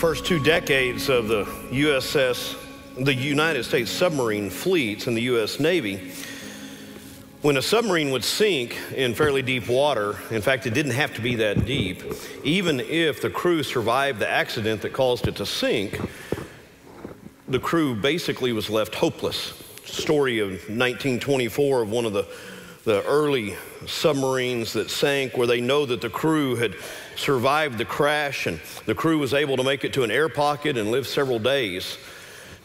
first 0.00 0.24
two 0.24 0.42
decades 0.42 1.10
of 1.10 1.28
the 1.28 1.44
USS, 1.72 2.56
the 3.04 3.12
United 3.12 3.64
States 3.64 3.90
submarine 3.90 4.48
fleets 4.48 5.06
in 5.06 5.12
the 5.12 5.20
U.S. 5.24 5.60
Navy, 5.60 6.10
when 7.42 7.58
a 7.58 7.62
submarine 7.62 8.10
would 8.10 8.24
sink 8.24 8.78
in 8.96 9.14
fairly 9.14 9.42
deep 9.42 9.68
water, 9.68 10.16
in 10.30 10.40
fact, 10.40 10.66
it 10.66 10.72
didn't 10.72 10.92
have 10.92 11.12
to 11.16 11.20
be 11.20 11.34
that 11.34 11.66
deep, 11.66 12.02
even 12.44 12.80
if 12.80 13.20
the 13.20 13.28
crew 13.28 13.62
survived 13.62 14.20
the 14.20 14.28
accident 14.28 14.80
that 14.80 14.94
caused 14.94 15.28
it 15.28 15.36
to 15.36 15.44
sink, 15.44 16.00
the 17.46 17.58
crew 17.58 17.94
basically 17.94 18.54
was 18.54 18.70
left 18.70 18.94
hopeless. 18.94 19.52
Story 19.84 20.38
of 20.38 20.48
1924 20.48 21.82
of 21.82 21.90
one 21.90 22.06
of 22.06 22.14
the, 22.14 22.26
the 22.84 23.04
early 23.04 23.56
submarines 23.86 24.72
that 24.72 24.90
sank, 24.90 25.36
where 25.36 25.46
they 25.46 25.60
know 25.60 25.84
that 25.86 26.00
the 26.00 26.10
crew 26.10 26.56
had 26.56 26.74
survived 27.16 27.78
the 27.78 27.84
crash 27.84 28.46
and 28.46 28.60
the 28.86 28.94
crew 28.94 29.18
was 29.18 29.34
able 29.34 29.56
to 29.56 29.62
make 29.62 29.84
it 29.84 29.92
to 29.92 30.02
an 30.02 30.10
air 30.10 30.28
pocket 30.28 30.76
and 30.76 30.90
live 30.90 31.06
several 31.06 31.38
days. 31.38 31.98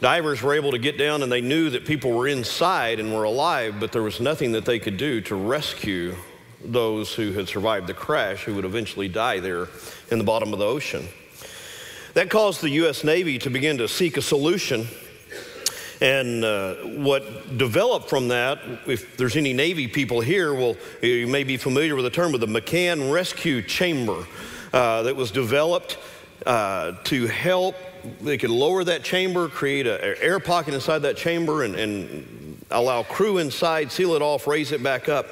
Divers 0.02 0.42
were 0.42 0.54
able 0.54 0.72
to 0.72 0.78
get 0.78 0.98
down 0.98 1.24
and 1.24 1.32
they 1.32 1.42
knew 1.42 1.70
that 1.70 1.86
people 1.86 2.12
were 2.12 2.28
inside 2.28 3.00
and 3.00 3.14
were 3.14 3.24
alive, 3.24 3.80
but 3.80 3.92
there 3.92 4.02
was 4.02 4.20
nothing 4.20 4.54
that 4.54 4.66
they 4.66 4.80
could 4.80 4.98
do 4.98 5.22
to 5.22 5.36
rescue 5.36 6.16
those 6.64 7.14
who 7.14 7.32
had 7.34 7.48
survived 7.48 7.88
the 7.88 7.94
crash 7.94 8.44
who 8.44 8.56
would 8.56 8.66
eventually 8.66 9.08
die 9.08 9.40
there 9.40 9.68
in 10.10 10.18
the 10.18 10.24
bottom 10.24 10.54
of 10.54 10.60
the 10.60 10.66
ocean. 10.66 11.08
That 12.14 12.30
caused 12.30 12.62
the 12.62 12.70
U.S. 12.72 13.04
Navy 13.04 13.38
to 13.40 13.50
begin 13.50 13.78
to 13.80 13.88
seek 13.88 14.16
a 14.16 14.22
solution. 14.22 14.88
And 16.02 16.44
uh, 16.44 16.76
what 16.76 17.58
developed 17.58 18.10
from 18.10 18.28
that, 18.30 18.60
if 18.86 19.16
there's 19.18 19.36
any 19.36 19.54
Navy 19.54 19.88
people 19.88 20.22
here, 20.22 20.54
well, 20.54 20.76
you 21.02 21.28
may 21.28 21.44
be 21.44 21.58
familiar 21.58 21.96
with 21.96 22.06
the 22.06 22.12
term 22.12 22.34
of 22.34 22.42
the 22.42 22.48
McCann 22.48 23.12
Rescue 23.12 23.62
Chamber 23.62 24.26
uh, 24.74 25.04
that 25.04 25.16
was 25.16 25.32
developed 25.32 25.98
uh, 26.46 26.94
to 27.06 27.28
help 27.28 27.76
they 28.22 28.38
could 28.38 28.52
lower 28.52 28.84
that 28.84 29.04
chamber, 29.04 29.48
create 29.48 29.88
an 29.88 30.16
air 30.20 30.40
pocket 30.40 30.76
inside 30.76 31.00
that 31.00 31.18
chamber, 31.18 31.64
and, 31.64 31.76
and 31.76 32.64
allow 32.70 33.02
crew 33.02 33.40
inside, 33.40 33.92
seal 33.92 34.14
it 34.14 34.22
off, 34.22 34.46
raise 34.46 34.72
it 34.72 34.84
back 34.84 35.10
up. 35.10 35.26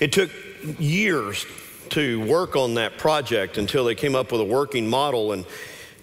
It 0.00 0.12
took 0.12 0.30
years 0.78 1.44
to 1.90 2.24
work 2.26 2.56
on 2.56 2.74
that 2.74 2.96
project 2.96 3.58
until 3.58 3.84
they 3.84 3.94
came 3.94 4.14
up 4.14 4.32
with 4.32 4.40
a 4.40 4.44
working 4.44 4.88
model. 4.88 5.32
And 5.32 5.44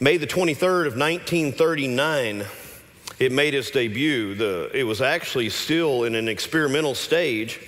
May 0.02 0.18
the 0.18 0.28
23rd 0.28 0.88
of 0.88 0.98
1939, 0.98 2.44
it 3.20 3.32
made 3.32 3.54
its 3.54 3.72
debut. 3.72 4.36
The, 4.36 4.70
it 4.74 4.84
was 4.84 5.02
actually 5.02 5.50
still 5.50 6.04
in 6.04 6.16
an 6.16 6.28
experimental 6.28 6.96
stage 6.96 7.60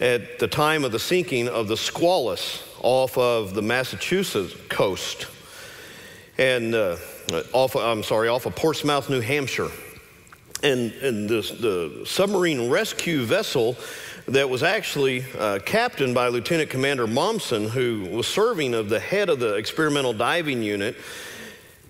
at 0.00 0.38
the 0.38 0.48
time 0.48 0.84
of 0.84 0.92
the 0.92 0.98
sinking 0.98 1.48
of 1.48 1.68
the 1.68 1.76
Squalus 1.76 2.62
off 2.80 3.18
of 3.18 3.54
the 3.54 3.62
Massachusetts 3.62 4.54
coast 4.68 5.26
and 6.38 6.74
uh, 6.74 6.96
off, 7.52 7.74
I'm 7.74 8.04
sorry, 8.04 8.28
off 8.28 8.46
of 8.46 8.54
Portsmouth, 8.54 9.10
New 9.10 9.20
Hampshire. 9.20 9.70
And, 10.62 10.92
and 10.92 11.28
this, 11.28 11.50
the 11.50 12.04
submarine 12.06 12.70
rescue 12.70 13.24
vessel 13.24 13.76
that 14.26 14.48
was 14.48 14.62
actually 14.62 15.24
uh, 15.38 15.58
captained 15.64 16.14
by 16.14 16.28
Lieutenant 16.28 16.70
Commander 16.70 17.06
Momsen, 17.06 17.68
who 17.68 18.08
was 18.10 18.26
serving 18.26 18.74
as 18.74 18.88
the 18.88 19.00
head 19.00 19.28
of 19.28 19.40
the 19.40 19.54
experimental 19.54 20.12
diving 20.12 20.62
unit, 20.62 20.96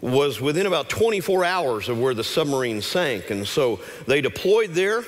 was 0.01 0.41
within 0.41 0.67
about 0.67 0.89
24 0.89 1.45
hours 1.45 1.89
of 1.89 1.99
where 1.99 2.15
the 2.15 2.25
submarine 2.25 2.81
sank. 2.83 3.31
And 3.31 3.47
so 3.47 3.81
they 4.07 4.21
deployed 4.21 4.71
there. 4.71 5.05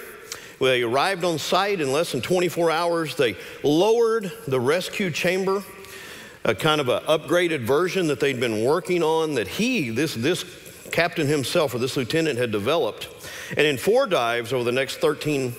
They 0.61 0.83
arrived 0.83 1.25
on 1.25 1.39
site 1.39 1.81
in 1.81 1.93
less 1.93 2.13
than 2.13 2.21
24 2.21 2.71
hours. 2.71 3.15
They 3.15 3.37
lowered 3.63 4.33
the 4.47 4.61
rescue 4.61 5.11
chamber 5.11 5.63
a 6.45 6.55
kind 6.55 6.81
of 6.81 6.89
an 6.89 7.03
upgraded 7.03 7.61
version 7.61 8.07
that 8.07 8.21
they'd 8.21 8.41
been 8.41 8.65
working 8.65 9.03
on 9.03 9.35
that 9.35 9.47
he, 9.47 9.91
this, 9.91 10.15
this 10.15 10.45
captain 10.91 11.27
himself 11.27 11.75
or 11.75 11.79
this 11.79 11.97
lieutenant 11.97 12.39
had 12.39 12.51
developed. 12.51 13.09
And 13.51 13.67
in 13.67 13.77
four 13.77 14.07
dives 14.07 14.53
over 14.53 14.65
the 14.65 14.73
next 14.73 14.97
13 14.97 15.55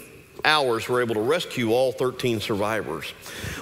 hours, 0.45 0.87
were 0.87 1.01
able 1.01 1.15
to 1.15 1.21
rescue 1.21 1.71
all 1.71 1.91
13 1.91 2.39
survivors. 2.39 3.09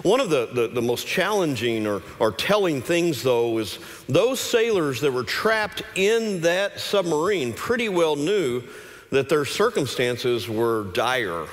One 0.03 0.19
of 0.19 0.29
the, 0.29 0.50
the, 0.53 0.67
the, 0.67 0.81
most 0.81 1.07
challenging 1.07 1.88
or, 1.88 2.01
or 2.19 2.31
telling 2.31 2.81
things, 2.81 3.23
though, 3.23 3.57
is 3.57 3.79
those 4.07 4.40
sailors 4.40 5.01
that 5.01 5.12
were 5.12 5.23
trapped 5.23 5.84
in 5.95 6.41
that 6.41 6.79
submarine 6.79 7.53
pretty 7.53 7.89
well 7.89 8.16
knew 8.16 8.63
that 9.09 9.27
their 9.27 9.45
circumstances 9.45 10.47
were 10.47 10.83
dire. 10.93 11.47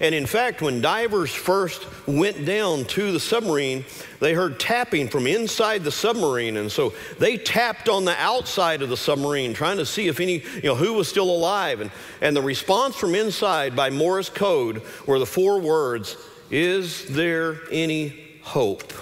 And 0.00 0.14
in 0.14 0.24
fact, 0.24 0.62
when 0.62 0.80
divers 0.80 1.32
first 1.32 1.86
went 2.06 2.44
down 2.44 2.84
to 2.86 3.12
the 3.12 3.18
submarine, 3.18 3.84
they 4.20 4.34
heard 4.34 4.60
tapping 4.60 5.08
from 5.08 5.26
inside 5.26 5.82
the 5.82 5.90
submarine. 5.90 6.56
And 6.56 6.70
so 6.70 6.94
they 7.18 7.36
tapped 7.36 7.88
on 7.88 8.04
the 8.04 8.16
outside 8.20 8.82
of 8.82 8.88
the 8.88 8.96
submarine, 8.96 9.52
trying 9.52 9.78
to 9.78 9.86
see 9.86 10.06
if 10.06 10.20
any, 10.20 10.44
you 10.56 10.62
know, 10.62 10.76
who 10.76 10.92
was 10.94 11.08
still 11.08 11.30
alive. 11.30 11.80
And, 11.80 11.90
and 12.20 12.36
the 12.36 12.42
response 12.42 12.94
from 12.94 13.14
inside 13.14 13.74
by 13.74 13.90
Morse 13.90 14.28
code 14.28 14.82
were 15.06 15.18
the 15.18 15.26
four 15.26 15.60
words 15.60 16.16
Is 16.50 17.06
there 17.08 17.58
any 17.70 18.38
hope? 18.42 18.92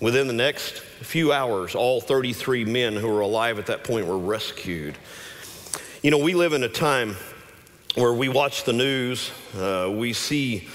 Within 0.00 0.26
the 0.26 0.34
next 0.34 0.80
few 0.80 1.32
hours, 1.32 1.74
all 1.74 2.00
33 2.00 2.66
men 2.66 2.94
who 2.94 3.08
were 3.08 3.20
alive 3.20 3.58
at 3.58 3.66
that 3.66 3.84
point 3.84 4.06
were 4.06 4.18
rescued. 4.18 4.96
You 6.04 6.10
know, 6.10 6.18
we 6.18 6.34
live 6.34 6.52
in 6.52 6.62
a 6.62 6.68
time 6.68 7.16
where 7.94 8.12
we 8.12 8.28
watch 8.28 8.64
the 8.64 8.74
news, 8.74 9.30
uh, 9.56 9.90
we 9.90 10.12
see. 10.12 10.68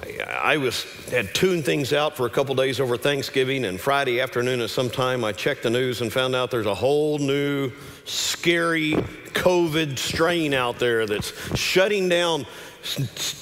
I, 0.00 0.52
I 0.52 0.56
was 0.58 0.84
had 1.10 1.34
tuned 1.34 1.64
things 1.64 1.92
out 1.92 2.16
for 2.16 2.24
a 2.24 2.30
couple 2.30 2.54
days 2.54 2.78
over 2.78 2.96
Thanksgiving, 2.96 3.64
and 3.64 3.80
Friday 3.80 4.20
afternoon 4.20 4.60
at 4.60 4.70
some 4.70 4.90
time 4.90 5.24
I 5.24 5.32
checked 5.32 5.64
the 5.64 5.70
news 5.70 6.02
and 6.02 6.12
found 6.12 6.36
out 6.36 6.52
there's 6.52 6.66
a 6.66 6.74
whole 6.74 7.18
new 7.18 7.72
scary 8.04 8.92
COVID 8.92 9.98
strain 9.98 10.54
out 10.54 10.78
there 10.78 11.04
that's 11.04 11.32
shutting 11.58 12.08
down 12.08 12.46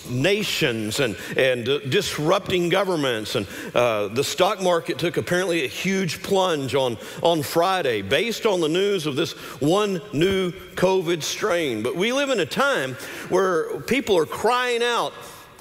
nations 0.08 1.00
and, 1.00 1.16
and 1.36 1.68
uh, 1.68 1.78
disrupting 1.80 2.68
governments. 2.68 3.34
And 3.34 3.46
uh, 3.74 4.08
the 4.08 4.24
stock 4.24 4.60
market 4.60 4.98
took 4.98 5.16
apparently 5.16 5.64
a 5.64 5.68
huge 5.68 6.22
plunge 6.22 6.74
on, 6.74 6.96
on 7.22 7.42
Friday 7.42 8.02
based 8.02 8.46
on 8.46 8.60
the 8.60 8.68
news 8.68 9.06
of 9.06 9.16
this 9.16 9.32
one 9.60 10.00
new 10.12 10.52
COVID 10.74 11.22
strain. 11.22 11.82
But 11.82 11.96
we 11.96 12.12
live 12.12 12.30
in 12.30 12.40
a 12.40 12.46
time 12.46 12.94
where 13.28 13.80
people 13.82 14.16
are 14.18 14.26
crying 14.26 14.82
out, 14.82 15.12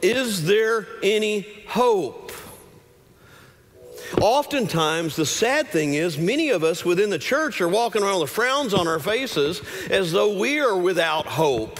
Is 0.01 0.45
there 0.45 0.87
any 1.03 1.47
hope? 1.67 2.31
Oftentimes, 4.21 5.15
the 5.15 5.25
sad 5.25 5.67
thing 5.67 5.95
is, 5.95 6.17
many 6.17 6.49
of 6.49 6.63
us 6.63 6.85
within 6.85 7.09
the 7.09 7.19
church 7.19 7.59
are 7.59 7.67
walking 7.67 8.03
around 8.03 8.21
with 8.21 8.29
frowns 8.29 8.73
on 8.73 8.87
our 8.87 8.99
faces 8.99 9.61
as 9.89 10.11
though 10.11 10.37
we 10.37 10.59
are 10.59 10.77
without 10.77 11.25
hope. 11.25 11.79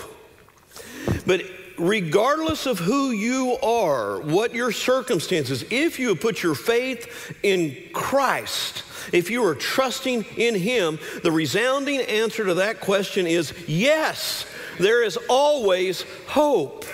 But 1.26 1.42
regardless 1.78 2.66
of 2.66 2.80
who 2.80 3.12
you 3.12 3.58
are, 3.62 4.20
what 4.22 4.54
your 4.54 4.72
circumstances, 4.72 5.66
if 5.70 6.00
you 6.00 6.16
put 6.16 6.42
your 6.44 6.56
faith 6.56 7.36
in 7.44 7.76
Christ, 7.94 8.84
if 9.12 9.30
you 9.30 9.46
are 9.46 9.56
trusting 9.56 10.26
in 10.38 10.56
Him, 10.56 11.00
the 11.24 11.32
resounding 11.32 12.02
answer 12.02 12.46
to 12.46 12.56
that 12.56 12.80
question 12.80 13.28
is 13.28 13.54
yes, 13.68 14.46
there 14.80 15.04
is 15.04 15.18
always 15.30 16.04
hope. 16.28 16.86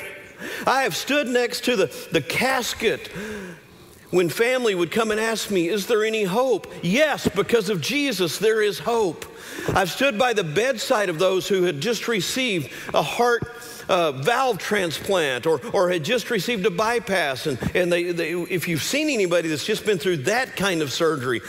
I 0.65 0.83
have 0.83 0.95
stood 0.95 1.27
next 1.27 1.65
to 1.65 1.75
the, 1.75 2.07
the 2.11 2.21
casket 2.21 3.09
when 4.11 4.27
family 4.27 4.75
would 4.75 4.91
come 4.91 5.11
and 5.11 5.19
ask 5.19 5.49
me, 5.49 5.69
Is 5.69 5.87
there 5.87 6.03
any 6.03 6.23
hope? 6.23 6.71
Yes, 6.81 7.27
because 7.27 7.69
of 7.69 7.81
Jesus, 7.81 8.37
there 8.37 8.61
is 8.61 8.79
hope. 8.79 9.25
I've 9.69 9.91
stood 9.91 10.17
by 10.17 10.33
the 10.33 10.43
bedside 10.43 11.09
of 11.09 11.19
those 11.19 11.47
who 11.47 11.63
had 11.63 11.81
just 11.81 12.07
received 12.07 12.71
a 12.93 13.01
heart 13.01 13.43
uh, 13.89 14.11
valve 14.11 14.57
transplant 14.57 15.45
or, 15.45 15.61
or 15.73 15.89
had 15.89 16.03
just 16.03 16.29
received 16.29 16.65
a 16.65 16.71
bypass. 16.71 17.47
And, 17.47 17.59
and 17.75 17.91
they, 17.91 18.11
they, 18.11 18.33
if 18.33 18.67
you've 18.67 18.83
seen 18.83 19.09
anybody 19.09 19.49
that's 19.49 19.65
just 19.65 19.85
been 19.85 19.97
through 19.97 20.17
that 20.17 20.55
kind 20.55 20.81
of 20.81 20.91
surgery, 20.91 21.41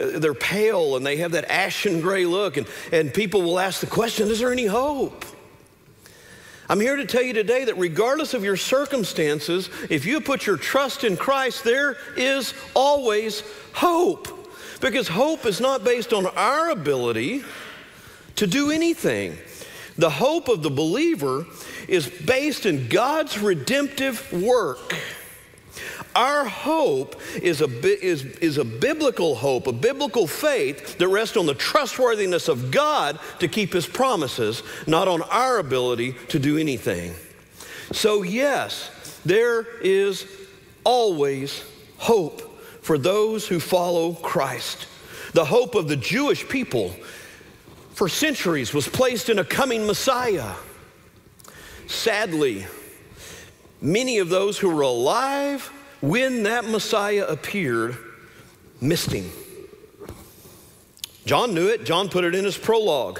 uh, 0.00 0.18
they're 0.18 0.34
pale 0.34 0.96
and 0.96 1.04
they 1.04 1.16
have 1.18 1.32
that 1.32 1.50
ashen 1.50 2.00
gray 2.00 2.26
look. 2.26 2.56
And, 2.56 2.66
and 2.92 3.12
people 3.12 3.42
will 3.42 3.58
ask 3.58 3.80
the 3.80 3.86
question 3.86 4.28
Is 4.28 4.40
there 4.40 4.52
any 4.52 4.66
hope? 4.66 5.24
I'm 6.68 6.80
here 6.80 6.96
to 6.96 7.04
tell 7.04 7.22
you 7.22 7.32
today 7.32 7.64
that 7.66 7.78
regardless 7.78 8.34
of 8.34 8.42
your 8.42 8.56
circumstances, 8.56 9.70
if 9.88 10.04
you 10.04 10.20
put 10.20 10.46
your 10.46 10.56
trust 10.56 11.04
in 11.04 11.16
Christ, 11.16 11.62
there 11.62 11.96
is 12.16 12.54
always 12.74 13.44
hope. 13.72 14.28
Because 14.80 15.06
hope 15.06 15.46
is 15.46 15.60
not 15.60 15.84
based 15.84 16.12
on 16.12 16.26
our 16.26 16.70
ability 16.70 17.44
to 18.36 18.46
do 18.46 18.70
anything. 18.70 19.38
The 19.98 20.10
hope 20.10 20.48
of 20.48 20.62
the 20.62 20.70
believer 20.70 21.46
is 21.88 22.08
based 22.08 22.66
in 22.66 22.88
God's 22.88 23.38
redemptive 23.38 24.32
work. 24.32 24.94
Our 26.14 26.46
hope 26.46 27.20
is 27.42 27.60
a, 27.60 27.68
is, 28.02 28.24
is 28.24 28.56
a 28.56 28.64
biblical 28.64 29.34
hope, 29.34 29.66
a 29.66 29.72
biblical 29.72 30.26
faith 30.26 30.96
that 30.96 31.08
rests 31.08 31.36
on 31.36 31.44
the 31.44 31.54
trustworthiness 31.54 32.48
of 32.48 32.70
God 32.70 33.18
to 33.38 33.48
keep 33.48 33.74
his 33.74 33.86
promises, 33.86 34.62
not 34.86 35.08
on 35.08 35.22
our 35.22 35.58
ability 35.58 36.14
to 36.28 36.38
do 36.38 36.56
anything. 36.56 37.14
So, 37.92 38.22
yes, 38.22 39.20
there 39.26 39.66
is 39.80 40.26
always 40.84 41.62
hope 41.98 42.60
for 42.80 42.96
those 42.96 43.46
who 43.46 43.60
follow 43.60 44.14
Christ. 44.14 44.86
The 45.34 45.44
hope 45.44 45.74
of 45.74 45.88
the 45.88 45.96
Jewish 45.96 46.48
people 46.48 46.94
for 47.96 48.10
centuries 48.10 48.74
was 48.74 48.86
placed 48.86 49.30
in 49.30 49.38
a 49.38 49.44
coming 49.44 49.86
Messiah. 49.86 50.52
Sadly, 51.86 52.66
many 53.80 54.18
of 54.18 54.28
those 54.28 54.58
who 54.58 54.68
were 54.68 54.82
alive 54.82 55.72
when 56.02 56.42
that 56.42 56.66
Messiah 56.66 57.24
appeared 57.26 57.96
missed 58.82 59.10
him. 59.10 59.30
John 61.24 61.54
knew 61.54 61.68
it. 61.68 61.86
John 61.86 62.10
put 62.10 62.24
it 62.24 62.34
in 62.34 62.44
his 62.44 62.58
prologue. 62.58 63.18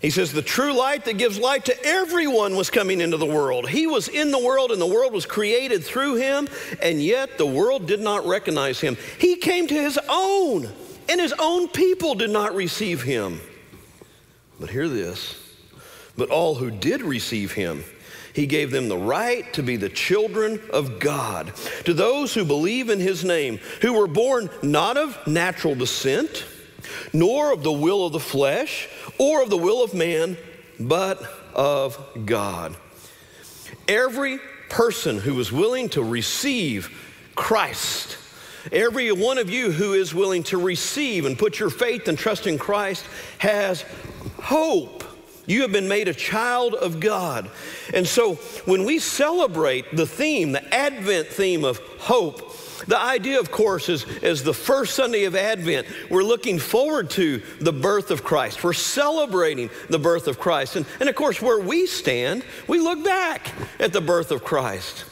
He 0.00 0.10
says, 0.10 0.32
The 0.32 0.40
true 0.40 0.72
light 0.72 1.06
that 1.06 1.18
gives 1.18 1.40
light 1.40 1.64
to 1.64 1.84
everyone 1.84 2.54
was 2.54 2.70
coming 2.70 3.00
into 3.00 3.16
the 3.16 3.26
world. 3.26 3.68
He 3.68 3.88
was 3.88 4.06
in 4.06 4.30
the 4.30 4.38
world, 4.38 4.70
and 4.70 4.80
the 4.80 4.86
world 4.86 5.12
was 5.12 5.26
created 5.26 5.82
through 5.82 6.14
him, 6.16 6.46
and 6.80 7.02
yet 7.02 7.36
the 7.36 7.46
world 7.46 7.88
did 7.88 8.00
not 8.00 8.24
recognize 8.24 8.80
him. 8.80 8.96
He 9.18 9.34
came 9.34 9.66
to 9.66 9.74
his 9.74 9.98
own, 10.08 10.72
and 11.08 11.20
his 11.20 11.34
own 11.38 11.68
people 11.68 12.14
did 12.14 12.30
not 12.30 12.54
receive 12.54 13.02
him. 13.02 13.40
But 14.58 14.70
hear 14.70 14.88
this 14.88 15.36
but 16.16 16.30
all 16.30 16.54
who 16.54 16.70
did 16.70 17.02
receive 17.02 17.52
him, 17.52 17.84
he 18.32 18.46
gave 18.46 18.70
them 18.70 18.88
the 18.88 18.98
right 18.98 19.50
to 19.54 19.62
be 19.62 19.76
the 19.76 19.88
children 19.88 20.60
of 20.72 20.98
God. 20.98 21.52
To 21.84 21.94
those 21.94 22.34
who 22.34 22.44
believe 22.44 22.90
in 22.90 23.00
his 23.00 23.24
name, 23.24 23.58
who 23.80 23.94
were 23.94 24.06
born 24.06 24.50
not 24.62 24.96
of 24.96 25.26
natural 25.26 25.74
descent, 25.74 26.44
nor 27.12 27.52
of 27.52 27.62
the 27.62 27.72
will 27.72 28.06
of 28.06 28.12
the 28.12 28.20
flesh, 28.20 28.88
or 29.18 29.42
of 29.42 29.50
the 29.50 29.56
will 29.56 29.82
of 29.82 29.94
man, 29.94 30.36
but 30.78 31.22
of 31.54 31.98
God. 32.26 32.76
Every 33.88 34.38
person 34.68 35.18
who 35.18 35.38
is 35.40 35.50
willing 35.50 35.88
to 35.90 36.02
receive 36.02 36.90
Christ, 37.34 38.18
every 38.72 39.12
one 39.12 39.38
of 39.38 39.50
you 39.50 39.72
who 39.72 39.94
is 39.94 40.14
willing 40.14 40.42
to 40.44 40.58
receive 40.58 41.24
and 41.24 41.38
put 41.38 41.58
your 41.58 41.70
faith 41.70 42.08
and 42.08 42.18
trust 42.18 42.46
in 42.46 42.58
Christ 42.58 43.04
has 43.38 43.84
hope. 44.40 45.04
You 45.46 45.62
have 45.62 45.72
been 45.72 45.88
made 45.88 46.08
a 46.08 46.14
child 46.14 46.74
of 46.74 46.98
God. 46.98 47.48
And 47.94 48.06
so 48.06 48.34
when 48.64 48.84
we 48.84 48.98
celebrate 48.98 49.94
the 49.94 50.06
theme, 50.06 50.52
the 50.52 50.74
Advent 50.74 51.28
theme 51.28 51.64
of 51.64 51.78
hope, 51.98 52.52
the 52.86 52.98
idea, 52.98 53.40
of 53.40 53.50
course, 53.50 53.88
is, 53.88 54.04
is 54.22 54.42
the 54.42 54.52
first 54.52 54.94
Sunday 54.94 55.24
of 55.24 55.34
Advent. 55.34 55.86
We're 56.10 56.22
looking 56.22 56.58
forward 56.58 57.10
to 57.10 57.42
the 57.60 57.72
birth 57.72 58.10
of 58.10 58.22
Christ. 58.22 58.62
We're 58.62 58.74
celebrating 58.74 59.70
the 59.88 59.98
birth 59.98 60.28
of 60.28 60.38
Christ. 60.38 60.76
And, 60.76 60.86
and 61.00 61.08
of 61.08 61.14
course, 61.14 61.40
where 61.40 61.58
we 61.58 61.86
stand, 61.86 62.44
we 62.68 62.78
look 62.78 63.02
back 63.02 63.52
at 63.80 63.92
the 63.92 64.00
birth 64.00 64.30
of 64.30 64.44
Christ. 64.44 65.04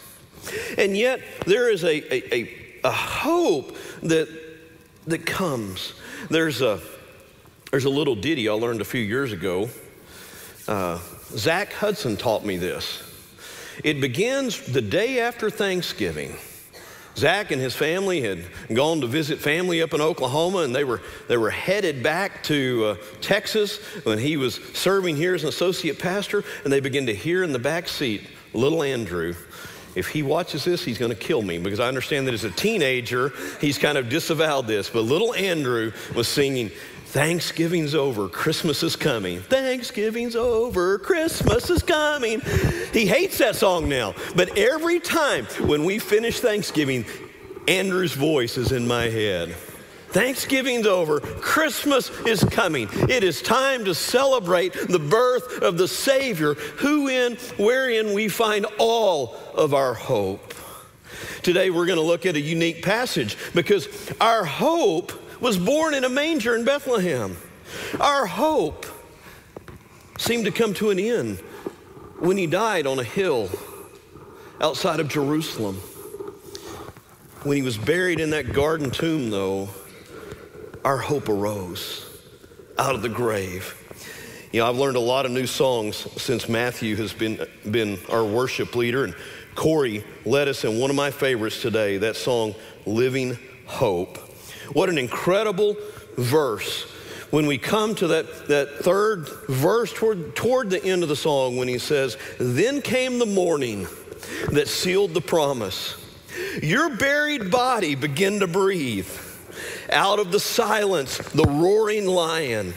And 0.76 0.96
yet, 0.96 1.20
there 1.46 1.70
is 1.70 1.84
a, 1.84 2.14
a, 2.14 2.34
a, 2.34 2.63
a 2.84 2.92
hope 2.92 3.76
that, 4.02 4.28
that 5.06 5.26
comes. 5.26 5.94
There's 6.30 6.62
a, 6.62 6.80
there's 7.70 7.86
a 7.86 7.90
little 7.90 8.14
ditty 8.14 8.48
I 8.48 8.52
learned 8.52 8.80
a 8.80 8.84
few 8.84 9.00
years 9.00 9.32
ago 9.32 9.68
uh, 10.68 10.98
Zach 11.30 11.72
Hudson 11.72 12.16
taught 12.16 12.44
me 12.44 12.56
this. 12.56 13.02
It 13.82 14.00
begins 14.00 14.60
the 14.72 14.80
day 14.80 15.20
after 15.20 15.50
Thanksgiving. 15.50 16.36
Zach 17.16 17.52
and 17.52 17.60
his 17.60 17.76
family 17.76 18.22
had 18.22 18.44
gone 18.72 19.00
to 19.00 19.06
visit 19.06 19.38
family 19.38 19.82
up 19.82 19.94
in 19.94 20.00
Oklahoma, 20.00 20.58
and 20.58 20.74
they 20.74 20.84
were, 20.84 21.00
they 21.28 21.36
were 21.36 21.50
headed 21.50 22.02
back 22.02 22.42
to 22.44 22.84
uh, 22.84 22.96
Texas 23.20 23.78
when 24.04 24.18
he 24.18 24.36
was 24.36 24.56
serving 24.74 25.16
here 25.16 25.34
as 25.34 25.42
an 25.42 25.48
associate 25.48 25.98
pastor, 25.98 26.42
and 26.64 26.72
they 26.72 26.80
began 26.80 27.06
to 27.06 27.14
hear 27.14 27.44
in 27.44 27.52
the 27.52 27.58
back 27.58 27.88
seat 27.88 28.22
little 28.52 28.82
Andrew. 28.82 29.34
If 29.94 30.08
he 30.08 30.22
watches 30.22 30.64
this, 30.64 30.84
he's 30.84 30.98
going 30.98 31.12
to 31.12 31.16
kill 31.16 31.42
me 31.42 31.58
because 31.58 31.80
I 31.80 31.88
understand 31.88 32.26
that 32.26 32.34
as 32.34 32.44
a 32.44 32.50
teenager, 32.50 33.32
he's 33.60 33.78
kind 33.78 33.96
of 33.96 34.08
disavowed 34.08 34.66
this. 34.66 34.90
But 34.90 35.02
little 35.02 35.34
Andrew 35.34 35.92
was 36.14 36.28
singing, 36.28 36.70
Thanksgiving's 37.06 37.94
over, 37.94 38.28
Christmas 38.28 38.82
is 38.82 38.96
coming. 38.96 39.40
Thanksgiving's 39.40 40.34
over, 40.34 40.98
Christmas 40.98 41.70
is 41.70 41.82
coming. 41.82 42.40
He 42.92 43.06
hates 43.06 43.38
that 43.38 43.54
song 43.54 43.88
now, 43.88 44.14
but 44.34 44.58
every 44.58 44.98
time 44.98 45.44
when 45.60 45.84
we 45.84 46.00
finish 46.00 46.40
Thanksgiving, 46.40 47.04
Andrew's 47.68 48.14
voice 48.14 48.58
is 48.58 48.72
in 48.72 48.86
my 48.86 49.04
head. 49.04 49.54
Thanksgiving's 50.14 50.86
over, 50.86 51.18
Christmas 51.18 52.08
is 52.20 52.44
coming. 52.44 52.88
It 52.92 53.24
is 53.24 53.42
time 53.42 53.84
to 53.86 53.96
celebrate 53.96 54.72
the 54.72 55.00
birth 55.00 55.60
of 55.60 55.76
the 55.76 55.88
Savior, 55.88 56.54
who 56.54 57.08
in 57.08 57.34
wherein 57.58 58.14
we 58.14 58.28
find 58.28 58.64
all 58.78 59.36
of 59.54 59.74
our 59.74 59.92
hope. 59.92 60.54
Today 61.42 61.68
we're 61.68 61.86
going 61.86 61.98
to 61.98 62.04
look 62.04 62.26
at 62.26 62.36
a 62.36 62.40
unique 62.40 62.84
passage 62.84 63.36
because 63.56 63.88
our 64.20 64.44
hope 64.44 65.12
was 65.42 65.58
born 65.58 65.94
in 65.94 66.04
a 66.04 66.08
manger 66.08 66.54
in 66.54 66.64
Bethlehem. 66.64 67.36
Our 67.98 68.24
hope 68.24 68.86
seemed 70.16 70.44
to 70.44 70.52
come 70.52 70.74
to 70.74 70.90
an 70.90 71.00
end 71.00 71.38
when 72.20 72.36
he 72.36 72.46
died 72.46 72.86
on 72.86 73.00
a 73.00 73.04
hill 73.04 73.50
outside 74.60 75.00
of 75.00 75.08
Jerusalem. 75.08 75.74
When 77.42 77.56
he 77.56 77.62
was 77.64 77.76
buried 77.76 78.20
in 78.20 78.30
that 78.30 78.52
garden 78.52 78.92
tomb, 78.92 79.30
though, 79.30 79.70
our 80.84 80.98
hope 80.98 81.28
arose 81.28 82.04
out 82.78 82.94
of 82.94 83.02
the 83.02 83.08
grave. 83.08 83.80
You 84.52 84.60
know, 84.60 84.68
I've 84.68 84.76
learned 84.76 84.96
a 84.96 85.00
lot 85.00 85.26
of 85.26 85.32
new 85.32 85.46
songs 85.46 85.96
since 86.20 86.48
Matthew 86.48 86.94
has 86.96 87.12
been, 87.12 87.44
been 87.70 87.98
our 88.10 88.24
worship 88.24 88.76
leader, 88.76 89.04
and 89.04 89.14
Corey 89.54 90.04
led 90.24 90.46
us 90.46 90.64
in 90.64 90.78
one 90.78 90.90
of 90.90 90.96
my 90.96 91.10
favorites 91.10 91.62
today, 91.62 91.98
that 91.98 92.16
song, 92.16 92.54
Living 92.86 93.38
Hope. 93.66 94.18
What 94.72 94.88
an 94.88 94.98
incredible 94.98 95.76
verse. 96.16 96.82
When 97.30 97.46
we 97.46 97.58
come 97.58 97.94
to 97.96 98.06
that, 98.08 98.46
that 98.48 98.78
third 98.78 99.28
verse 99.48 99.92
toward, 99.92 100.36
toward 100.36 100.70
the 100.70 100.84
end 100.84 101.02
of 101.02 101.08
the 101.08 101.16
song, 101.16 101.56
when 101.56 101.66
he 101.66 101.78
says, 101.78 102.16
Then 102.38 102.80
came 102.80 103.18
the 103.18 103.26
morning 103.26 103.88
that 104.52 104.68
sealed 104.68 105.14
the 105.14 105.20
promise. 105.20 105.96
Your 106.62 106.96
buried 106.96 107.50
body 107.50 107.94
began 107.94 108.38
to 108.40 108.46
breathe. 108.46 109.10
Out 109.90 110.18
of 110.18 110.32
the 110.32 110.40
silence, 110.40 111.18
the 111.18 111.44
roaring 111.44 112.06
lion 112.06 112.74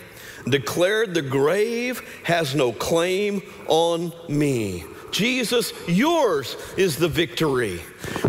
declared 0.48 1.14
the 1.14 1.22
grave 1.22 2.02
has 2.24 2.56
no 2.56 2.72
claim 2.72 3.42
on 3.68 4.14
me. 4.30 4.84
Jesus, 5.12 5.74
yours 5.88 6.56
is 6.78 6.98
the 6.98 7.08
victory. 7.08 7.82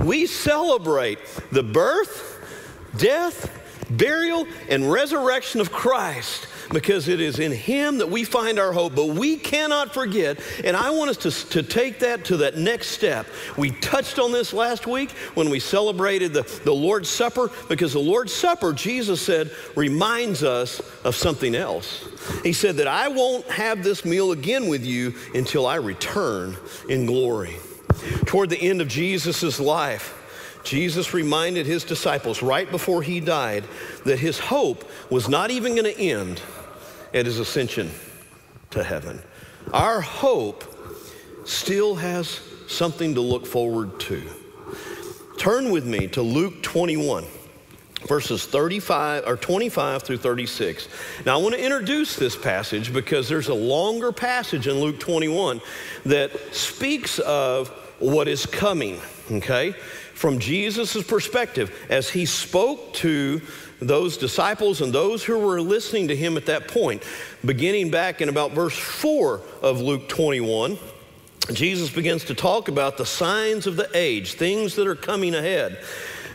We 0.03 0.27
celebrate 0.27 1.19
the 1.53 1.63
birth, 1.63 2.91
death, 2.97 3.51
burial, 3.91 4.47
and 4.69 4.91
resurrection 4.91 5.61
of 5.61 5.73
Christ 5.73 6.47
because 6.71 7.09
it 7.09 7.21
is 7.21 7.39
in 7.39 7.53
Him 7.53 7.99
that 7.99 8.11
we 8.11 8.25
find 8.25 8.59
our 8.59 8.73
hope. 8.73 8.95
But 8.95 9.09
we 9.09 9.37
cannot 9.37 9.95
forget, 9.95 10.41
and 10.65 10.77
I 10.77 10.91
want 10.91 11.11
us 11.11 11.17
to, 11.19 11.49
to 11.51 11.63
take 11.63 12.01
that 12.01 12.25
to 12.27 12.39
that 12.39 12.57
next 12.57 12.89
step. 12.89 13.27
We 13.57 13.71
touched 13.71 14.19
on 14.19 14.33
this 14.33 14.53
last 14.53 14.87
week 14.87 15.11
when 15.35 15.51
we 15.51 15.61
celebrated 15.61 16.33
the, 16.33 16.43
the 16.65 16.75
Lord's 16.75 17.09
Supper 17.09 17.51
because 17.69 17.93
the 17.93 17.99
Lord's 17.99 18.33
Supper, 18.33 18.73
Jesus 18.73 19.21
said, 19.21 19.51
reminds 19.77 20.43
us 20.43 20.81
of 21.05 21.15
something 21.15 21.55
else. 21.55 22.07
He 22.43 22.53
said 22.53 22.77
that 22.77 22.87
I 22.87 23.09
won't 23.09 23.47
have 23.47 23.83
this 23.83 24.05
meal 24.05 24.33
again 24.33 24.69
with 24.69 24.85
you 24.85 25.15
until 25.35 25.67
I 25.67 25.77
return 25.77 26.57
in 26.89 27.07
glory. 27.07 27.57
Toward 28.27 28.51
the 28.51 28.61
end 28.61 28.81
of 28.81 28.89
Jesus' 28.89 29.59
life, 29.59 30.15
Jesus 30.65 31.15
reminded 31.15 31.67
his 31.67 31.85
disciples 31.85 32.43
right 32.43 32.71
before 32.71 33.03
he 33.03 33.21
died 33.21 33.65
that 34.05 34.19
his 34.19 34.39
hope 34.39 34.85
was 35.11 35.29
not 35.29 35.51
even 35.51 35.73
going 35.75 35.85
to 35.85 35.99
end 35.99 36.43
at 37.15 37.27
his 37.27 37.39
ascension 37.39 37.91
to 38.71 38.83
heaven. 38.83 39.23
Our 39.73 40.01
hope 40.01 40.65
still 41.45 41.95
has 41.97 42.41
something 42.67 43.15
to 43.15 43.21
look 43.21 43.47
forward 43.47 43.99
to. 44.01 44.23
Turn 45.39 45.71
with 45.71 45.87
me 45.87 46.09
to 46.09 46.23
Luke 46.23 46.63
21 46.63 47.25
verses 48.07 48.47
35 48.47 49.25
or 49.27 49.37
25 49.37 50.05
through 50.05 50.19
36. 50.19 50.89
Now 51.27 51.37
I 51.37 51.43
want 51.43 51.57
to 51.57 51.63
introduce 51.63 52.15
this 52.15 52.37
passage 52.37 52.93
because 52.93 53.29
there's 53.29 53.49
a 53.49 53.55
longer 53.55 54.13
passage 54.13 54.69
in 54.69 54.79
Luke 54.79 55.01
21 55.01 55.61
that 56.07 56.31
speaks 56.55 57.19
of 57.19 57.69
what 57.99 58.29
is 58.29 58.47
coming, 58.47 59.01
okay? 59.33 59.75
from 60.19 60.41
Jesus' 60.41 61.01
perspective 61.05 61.73
as 61.89 62.11
he 62.11 62.27
spoke 62.27 62.93
to 62.93 63.41
those 63.81 64.17
disciples 64.17 64.81
and 64.81 64.93
those 64.93 65.25
who 65.25 65.39
were 65.39 65.61
listening 65.61 66.09
to 66.09 66.17
him 66.17 66.37
at 66.37 66.47
that 66.47 66.69
point. 66.69 67.03
Beginning 67.45 67.91
back 67.91 68.21
in 68.21 68.29
about 68.29 68.53
verse 68.53 68.77
4 68.77 69.41
of 69.63 69.81
Luke 69.81 70.09
21, 70.09 70.79
Jesus 71.53 71.91
begins 71.91 72.25
to 72.25 72.35
talk 72.35 72.69
about 72.69 72.97
the 72.97 73.07
signs 73.07 73.67
of 73.67 73.77
the 73.77 73.89
age, 73.95 74.35
things 74.35 74.75
that 74.77 74.87
are 74.87 74.97
coming 74.97 75.35
ahead. 75.35 75.83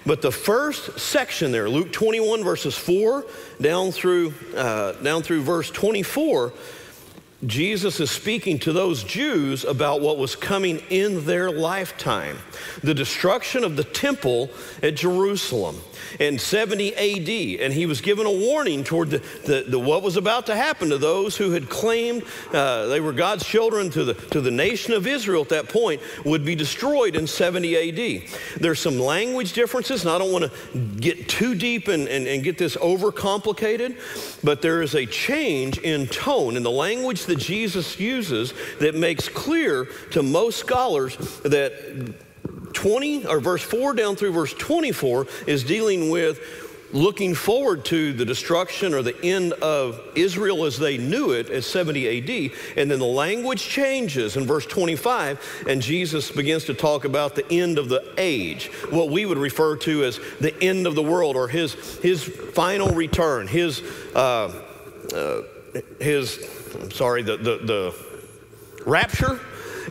But 0.05 0.21
the 0.21 0.31
first 0.31 0.99
section 0.99 1.51
there, 1.51 1.69
Luke 1.69 1.91
21, 1.91 2.43
verses 2.43 2.77
4 2.77 3.25
down 3.61 3.91
through, 3.91 4.33
uh, 4.55 4.93
down 4.93 5.23
through 5.23 5.43
verse 5.43 5.69
24, 5.69 6.51
Jesus 7.45 7.99
is 7.99 8.09
speaking 8.09 8.59
to 8.59 8.73
those 8.73 9.03
Jews 9.03 9.65
about 9.65 10.01
what 10.01 10.17
was 10.17 10.35
coming 10.35 10.79
in 10.89 11.25
their 11.25 11.51
lifetime 11.51 12.37
the 12.81 12.93
destruction 12.93 13.63
of 13.63 13.75
the 13.75 13.83
temple 13.83 14.49
at 14.81 14.95
Jerusalem 14.95 15.77
in 16.19 16.37
70 16.37 16.95
AD. 16.95 17.61
And 17.61 17.73
he 17.73 17.85
was 17.85 18.01
given 18.01 18.25
a 18.25 18.31
warning 18.31 18.83
toward 18.83 19.09
the, 19.09 19.17
the, 19.45 19.65
the 19.67 19.79
what 19.79 20.03
was 20.03 20.17
about 20.17 20.45
to 20.47 20.55
happen 20.55 20.89
to 20.89 20.97
those 20.97 21.37
who 21.37 21.51
had 21.51 21.69
claimed 21.69 22.23
uh, 22.53 22.87
they 22.87 22.99
were 22.99 23.13
God's 23.13 23.45
children 23.45 23.89
to 23.91 24.03
the, 24.03 24.13
to 24.13 24.41
the 24.41 24.51
nation 24.51 24.93
of 24.93 25.07
Israel 25.07 25.41
at 25.41 25.49
that 25.49 25.69
point 25.69 26.01
would 26.25 26.45
be 26.45 26.55
destroyed 26.55 27.15
in 27.15 27.27
70 27.27 27.75
AD. 27.89 28.29
There's 28.57 28.79
some 28.79 28.99
language 28.99 29.53
differences, 29.53 30.03
and 30.03 30.11
I 30.11 30.17
don't 30.17 30.31
want 30.31 30.51
to 30.51 30.77
get 30.99 31.29
too 31.29 31.55
deep 31.55 31.87
and, 31.87 32.07
and, 32.07 32.27
and 32.27 32.43
get 32.43 32.57
this 32.57 32.75
overcomplicated, 32.77 33.97
but 34.43 34.61
there 34.61 34.81
is 34.81 34.95
a 34.95 35.05
change 35.05 35.77
in 35.79 36.07
tone 36.07 36.57
in 36.57 36.63
the 36.63 36.71
language 36.71 37.25
that 37.33 37.39
Jesus 37.39 37.99
uses 37.99 38.53
that 38.79 38.93
makes 38.93 39.27
clear 39.27 39.85
to 40.11 40.21
most 40.21 40.59
scholars 40.59 41.17
that 41.41 42.13
20 42.73 43.25
or 43.25 43.39
verse 43.39 43.63
4 43.63 43.95
down 43.95 44.15
through 44.15 44.33
verse 44.33 44.53
24 44.53 45.25
is 45.47 45.63
dealing 45.63 46.11
with 46.11 46.39
looking 46.91 47.33
forward 47.33 47.83
to 47.85 48.13
the 48.13 48.23
destruction 48.23 48.93
or 48.93 49.01
the 49.01 49.19
end 49.25 49.53
of 49.53 49.99
Israel 50.13 50.63
as 50.63 50.77
they 50.77 50.99
knew 50.99 51.31
it 51.31 51.49
at 51.49 51.63
70 51.63 52.19
AD. 52.19 52.51
And 52.77 52.91
then 52.91 52.99
the 52.99 53.05
language 53.05 53.63
changes 53.63 54.37
in 54.37 54.45
verse 54.45 54.67
25, 54.67 55.65
and 55.67 55.81
Jesus 55.81 56.31
begins 56.31 56.65
to 56.65 56.75
talk 56.75 57.03
about 57.03 57.33
the 57.33 57.51
end 57.51 57.79
of 57.79 57.89
the 57.89 58.13
age, 58.19 58.67
what 58.91 59.09
we 59.09 59.25
would 59.25 59.39
refer 59.39 59.75
to 59.77 60.03
as 60.03 60.19
the 60.39 60.55
end 60.63 60.85
of 60.85 60.93
the 60.93 61.01
world 61.01 61.35
or 61.35 61.47
his, 61.47 61.73
his 61.97 62.23
final 62.23 62.89
return, 62.89 63.47
his, 63.47 63.81
uh, 64.13 64.53
uh, 65.15 65.41
his 65.99 66.37
I'm 66.75 66.91
sorry, 66.91 67.23
the, 67.23 67.37
the, 67.37 67.57
the 67.57 67.95
rapture 68.85 69.39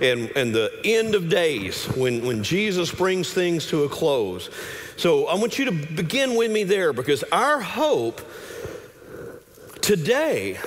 and, 0.00 0.30
and 0.36 0.54
the 0.54 0.80
end 0.84 1.14
of 1.14 1.28
days 1.28 1.84
when, 1.86 2.26
when 2.26 2.42
Jesus 2.42 2.92
brings 2.92 3.32
things 3.32 3.66
to 3.68 3.84
a 3.84 3.88
close. 3.88 4.50
So 4.96 5.26
I 5.26 5.34
want 5.34 5.58
you 5.58 5.66
to 5.66 5.72
begin 5.72 6.34
with 6.36 6.50
me 6.50 6.64
there 6.64 6.92
because 6.92 7.24
our 7.32 7.60
hope 7.60 8.20
today 9.80 10.58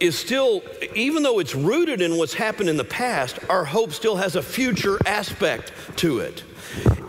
is 0.00 0.18
still, 0.18 0.62
even 0.94 1.22
though 1.22 1.38
it's 1.38 1.54
rooted 1.54 2.00
in 2.00 2.16
what's 2.16 2.34
happened 2.34 2.68
in 2.68 2.76
the 2.76 2.84
past, 2.84 3.38
our 3.48 3.64
hope 3.64 3.92
still 3.92 4.16
has 4.16 4.36
a 4.36 4.42
future 4.42 4.98
aspect 5.06 5.72
to 5.96 6.18
it. 6.18 6.42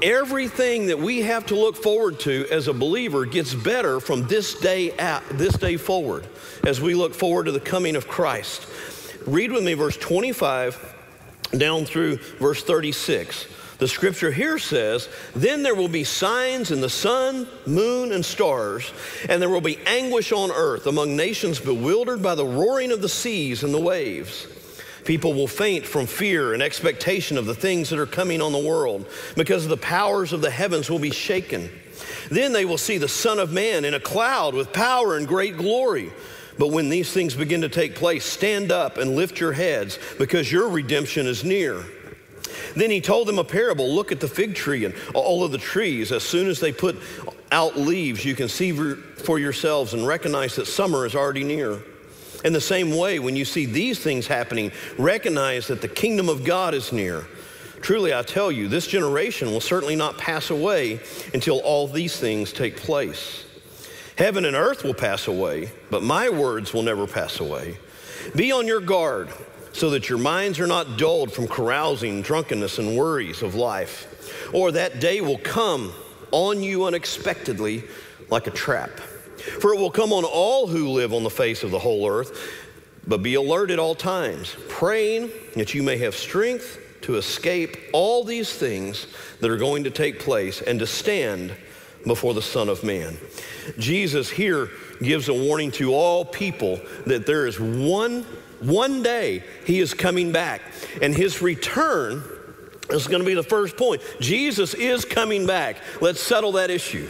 Everything 0.01 0.87
that 0.87 0.99
we 0.99 1.21
have 1.21 1.47
to 1.47 1.55
look 1.55 1.75
forward 1.75 2.19
to 2.21 2.45
as 2.51 2.67
a 2.67 2.73
believer 2.73 3.25
gets 3.25 3.55
better 3.55 3.99
from 3.99 4.27
this 4.27 4.59
day 4.59 4.91
at 4.91 5.23
this 5.31 5.55
day 5.55 5.75
forward 5.75 6.27
as 6.65 6.79
we 6.79 6.93
look 6.93 7.15
forward 7.15 7.45
to 7.45 7.51
the 7.51 7.59
coming 7.59 7.95
of 7.95 8.07
Christ. 8.07 8.67
Read 9.25 9.51
with 9.51 9.63
me 9.63 9.73
verse 9.73 9.97
25 9.97 10.95
down 11.57 11.85
through 11.85 12.17
verse 12.39 12.63
36. 12.63 13.47
The 13.79 13.87
scripture 13.87 14.31
here 14.31 14.59
says, 14.59 15.09
Then 15.35 15.63
there 15.63 15.75
will 15.75 15.87
be 15.87 16.03
signs 16.03 16.71
in 16.71 16.81
the 16.81 16.89
sun, 16.89 17.47
moon, 17.65 18.11
and 18.11 18.25
stars, 18.25 18.91
and 19.29 19.41
there 19.41 19.49
will 19.49 19.61
be 19.61 19.79
anguish 19.85 20.31
on 20.31 20.51
earth 20.51 20.87
among 20.87 21.15
nations 21.15 21.59
bewildered 21.59 22.21
by 22.21 22.35
the 22.35 22.45
roaring 22.45 22.91
of 22.91 23.01
the 23.01 23.09
seas 23.09 23.63
and 23.63 23.73
the 23.73 23.79
waves. 23.79 24.47
People 25.07 25.33
will 25.33 25.47
faint 25.47 25.85
from 25.85 26.05
fear 26.05 26.53
and 26.53 26.61
expectation 26.61 27.37
of 27.37 27.45
the 27.45 27.55
things 27.55 27.89
that 27.91 27.97
are 27.97 28.05
coming 28.05 28.41
on 28.41 28.51
the 28.51 28.59
world 28.59 29.05
because 29.37 29.65
the 29.65 29.77
powers 29.77 30.33
of 30.33 30.41
the 30.41 30.51
heavens 30.51 30.89
will 30.89 30.99
be 30.99 31.11
shaken. 31.11 31.69
Then 32.29 32.51
they 32.51 32.65
will 32.65 32.77
see 32.77 32.97
the 32.97 33.07
Son 33.07 33.39
of 33.39 33.53
Man 33.53 33.85
in 33.85 33.93
a 33.93 34.01
cloud 34.01 34.53
with 34.53 34.73
power 34.73 35.15
and 35.15 35.25
great 35.25 35.55
glory. 35.55 36.11
But 36.59 36.71
when 36.71 36.89
these 36.89 37.09
things 37.09 37.35
begin 37.35 37.61
to 37.61 37.69
take 37.69 37.95
place, 37.95 38.25
stand 38.25 38.69
up 38.69 38.97
and 38.97 39.15
lift 39.15 39.39
your 39.39 39.53
heads 39.53 39.97
because 40.17 40.51
your 40.51 40.67
redemption 40.67 41.25
is 41.25 41.45
near. 41.45 41.85
Then 42.75 42.91
he 42.91 42.99
told 42.99 43.29
them 43.29 43.39
a 43.39 43.45
parable 43.45 43.89
look 43.89 44.11
at 44.11 44.19
the 44.19 44.27
fig 44.27 44.55
tree 44.55 44.83
and 44.83 44.93
all 45.13 45.41
of 45.41 45.53
the 45.53 45.57
trees. 45.57 46.11
As 46.11 46.23
soon 46.23 46.49
as 46.49 46.59
they 46.59 46.73
put 46.73 46.97
out 47.53 47.77
leaves, 47.77 48.25
you 48.25 48.35
can 48.35 48.49
see 48.49 48.73
for 48.73 49.39
yourselves 49.39 49.93
and 49.93 50.05
recognize 50.05 50.57
that 50.57 50.65
summer 50.65 51.05
is 51.05 51.15
already 51.15 51.45
near. 51.45 51.79
In 52.45 52.53
the 52.53 52.61
same 52.61 52.95
way, 52.95 53.19
when 53.19 53.35
you 53.35 53.45
see 53.45 53.65
these 53.65 53.99
things 53.99 54.27
happening, 54.27 54.71
recognize 54.97 55.67
that 55.67 55.81
the 55.81 55.87
kingdom 55.87 56.29
of 56.29 56.43
God 56.43 56.73
is 56.73 56.91
near. 56.91 57.25
Truly, 57.81 58.13
I 58.13 58.21
tell 58.21 58.51
you, 58.51 58.67
this 58.67 58.87
generation 58.87 59.51
will 59.51 59.61
certainly 59.61 59.95
not 59.95 60.17
pass 60.17 60.49
away 60.49 60.99
until 61.33 61.59
all 61.59 61.87
these 61.87 62.19
things 62.19 62.51
take 62.51 62.77
place. 62.77 63.45
Heaven 64.17 64.45
and 64.45 64.55
earth 64.55 64.83
will 64.83 64.95
pass 64.95 65.27
away, 65.27 65.71
but 65.91 66.01
my 66.01 66.29
words 66.29 66.73
will 66.73 66.81
never 66.81 67.05
pass 67.05 67.39
away. 67.39 67.77
Be 68.35 68.51
on 68.51 68.65
your 68.65 68.81
guard 68.81 69.29
so 69.73 69.91
that 69.91 70.09
your 70.09 70.17
minds 70.17 70.59
are 70.59 70.67
not 70.67 70.97
dulled 70.97 71.31
from 71.31 71.47
carousing, 71.47 72.23
drunkenness, 72.23 72.79
and 72.79 72.97
worries 72.97 73.43
of 73.43 73.53
life. 73.53 74.49
Or 74.53 74.71
that 74.71 74.99
day 74.99 75.21
will 75.21 75.37
come 75.37 75.93
on 76.31 76.63
you 76.63 76.85
unexpectedly 76.85 77.83
like 78.29 78.47
a 78.47 78.51
trap. 78.51 78.89
For 79.37 79.73
it 79.73 79.77
will 79.77 79.91
come 79.91 80.11
on 80.13 80.23
all 80.23 80.67
who 80.67 80.89
live 80.89 81.13
on 81.13 81.23
the 81.23 81.29
face 81.29 81.63
of 81.63 81.71
the 81.71 81.79
whole 81.79 82.09
earth. 82.09 82.53
But 83.05 83.23
be 83.23 83.35
alert 83.35 83.71
at 83.71 83.79
all 83.79 83.95
times, 83.95 84.55
praying 84.67 85.31
that 85.55 85.73
you 85.73 85.81
may 85.81 85.97
have 85.97 86.13
strength 86.13 86.79
to 87.01 87.15
escape 87.15 87.77
all 87.93 88.23
these 88.23 88.53
things 88.53 89.07
that 89.39 89.49
are 89.49 89.57
going 89.57 89.85
to 89.85 89.89
take 89.89 90.19
place 90.19 90.61
and 90.61 90.79
to 90.79 90.87
stand 90.87 91.55
before 92.05 92.33
the 92.33 92.41
Son 92.41 92.67
of 92.67 92.83
Man. 92.83 93.17
Jesus 93.79 94.29
here 94.29 94.69
gives 95.01 95.29
a 95.29 95.33
warning 95.33 95.71
to 95.71 95.93
all 95.93 96.25
people 96.25 96.81
that 97.05 97.25
there 97.25 97.47
is 97.47 97.59
one, 97.59 98.23
one 98.59 99.03
day 99.03 99.43
he 99.65 99.79
is 99.79 99.93
coming 99.93 100.31
back, 100.31 100.61
and 101.01 101.15
his 101.15 101.41
return 101.41 102.23
is 102.89 103.07
going 103.07 103.21
to 103.21 103.25
be 103.25 103.33
the 103.33 103.43
first 103.43 103.77
point. 103.77 104.01
Jesus 104.19 104.73
is 104.73 105.05
coming 105.05 105.45
back. 105.45 105.77
Let's 106.01 106.21
settle 106.21 106.53
that 106.53 106.69
issue. 106.69 107.07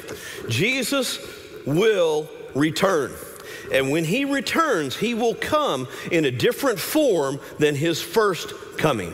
Jesus 0.50 1.20
will 1.68 2.28
return. 2.56 3.12
And 3.72 3.92
when 3.92 4.06
he 4.06 4.26
returns, 4.26 4.96
he 4.96 5.14
will 5.14 5.36
come 5.36 5.88
in 6.12 6.26
a 6.26 6.32
different 6.32 6.80
form 6.80 7.40
than 7.60 7.76
his 7.76 8.02
first 8.02 8.54
coming. 8.78 9.14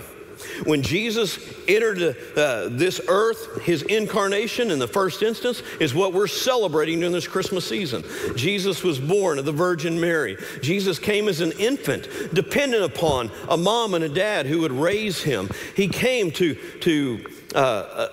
When 0.65 0.81
Jesus 0.81 1.39
entered 1.67 2.15
uh, 2.37 2.69
this 2.69 3.01
earth, 3.07 3.61
his 3.63 3.81
incarnation 3.83 4.71
in 4.71 4.79
the 4.79 4.87
first 4.87 5.23
instance 5.23 5.63
is 5.79 5.93
what 5.93 6.13
we're 6.13 6.27
celebrating 6.27 6.99
during 6.99 7.13
this 7.13 7.27
Christmas 7.27 7.67
season. 7.67 8.03
Jesus 8.35 8.83
was 8.83 8.99
born 8.99 9.39
of 9.39 9.45
the 9.45 9.51
Virgin 9.51 9.99
Mary. 9.99 10.37
Jesus 10.61 10.99
came 10.99 11.27
as 11.27 11.41
an 11.41 11.53
infant, 11.53 12.07
dependent 12.33 12.83
upon 12.83 13.31
a 13.49 13.57
mom 13.57 13.93
and 13.93 14.03
a 14.03 14.09
dad 14.09 14.45
who 14.45 14.59
would 14.61 14.71
raise 14.71 15.23
him. 15.23 15.49
He 15.75 15.87
came 15.87 16.31
to, 16.31 16.55
to 16.81 17.25
uh, 17.55 18.09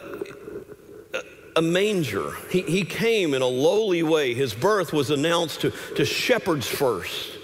a 1.61 1.63
manger. 1.63 2.33
He, 2.51 2.63
he 2.63 2.85
came 2.85 3.35
in 3.35 3.43
a 3.43 3.47
lowly 3.47 4.03
way. 4.03 4.35
His 4.35 4.55
birth 4.55 4.93
was 4.93 5.11
announced 5.11 5.61
to, 5.61 5.71
to 5.97 6.05
shepherds 6.05 6.67
first. 6.67 7.39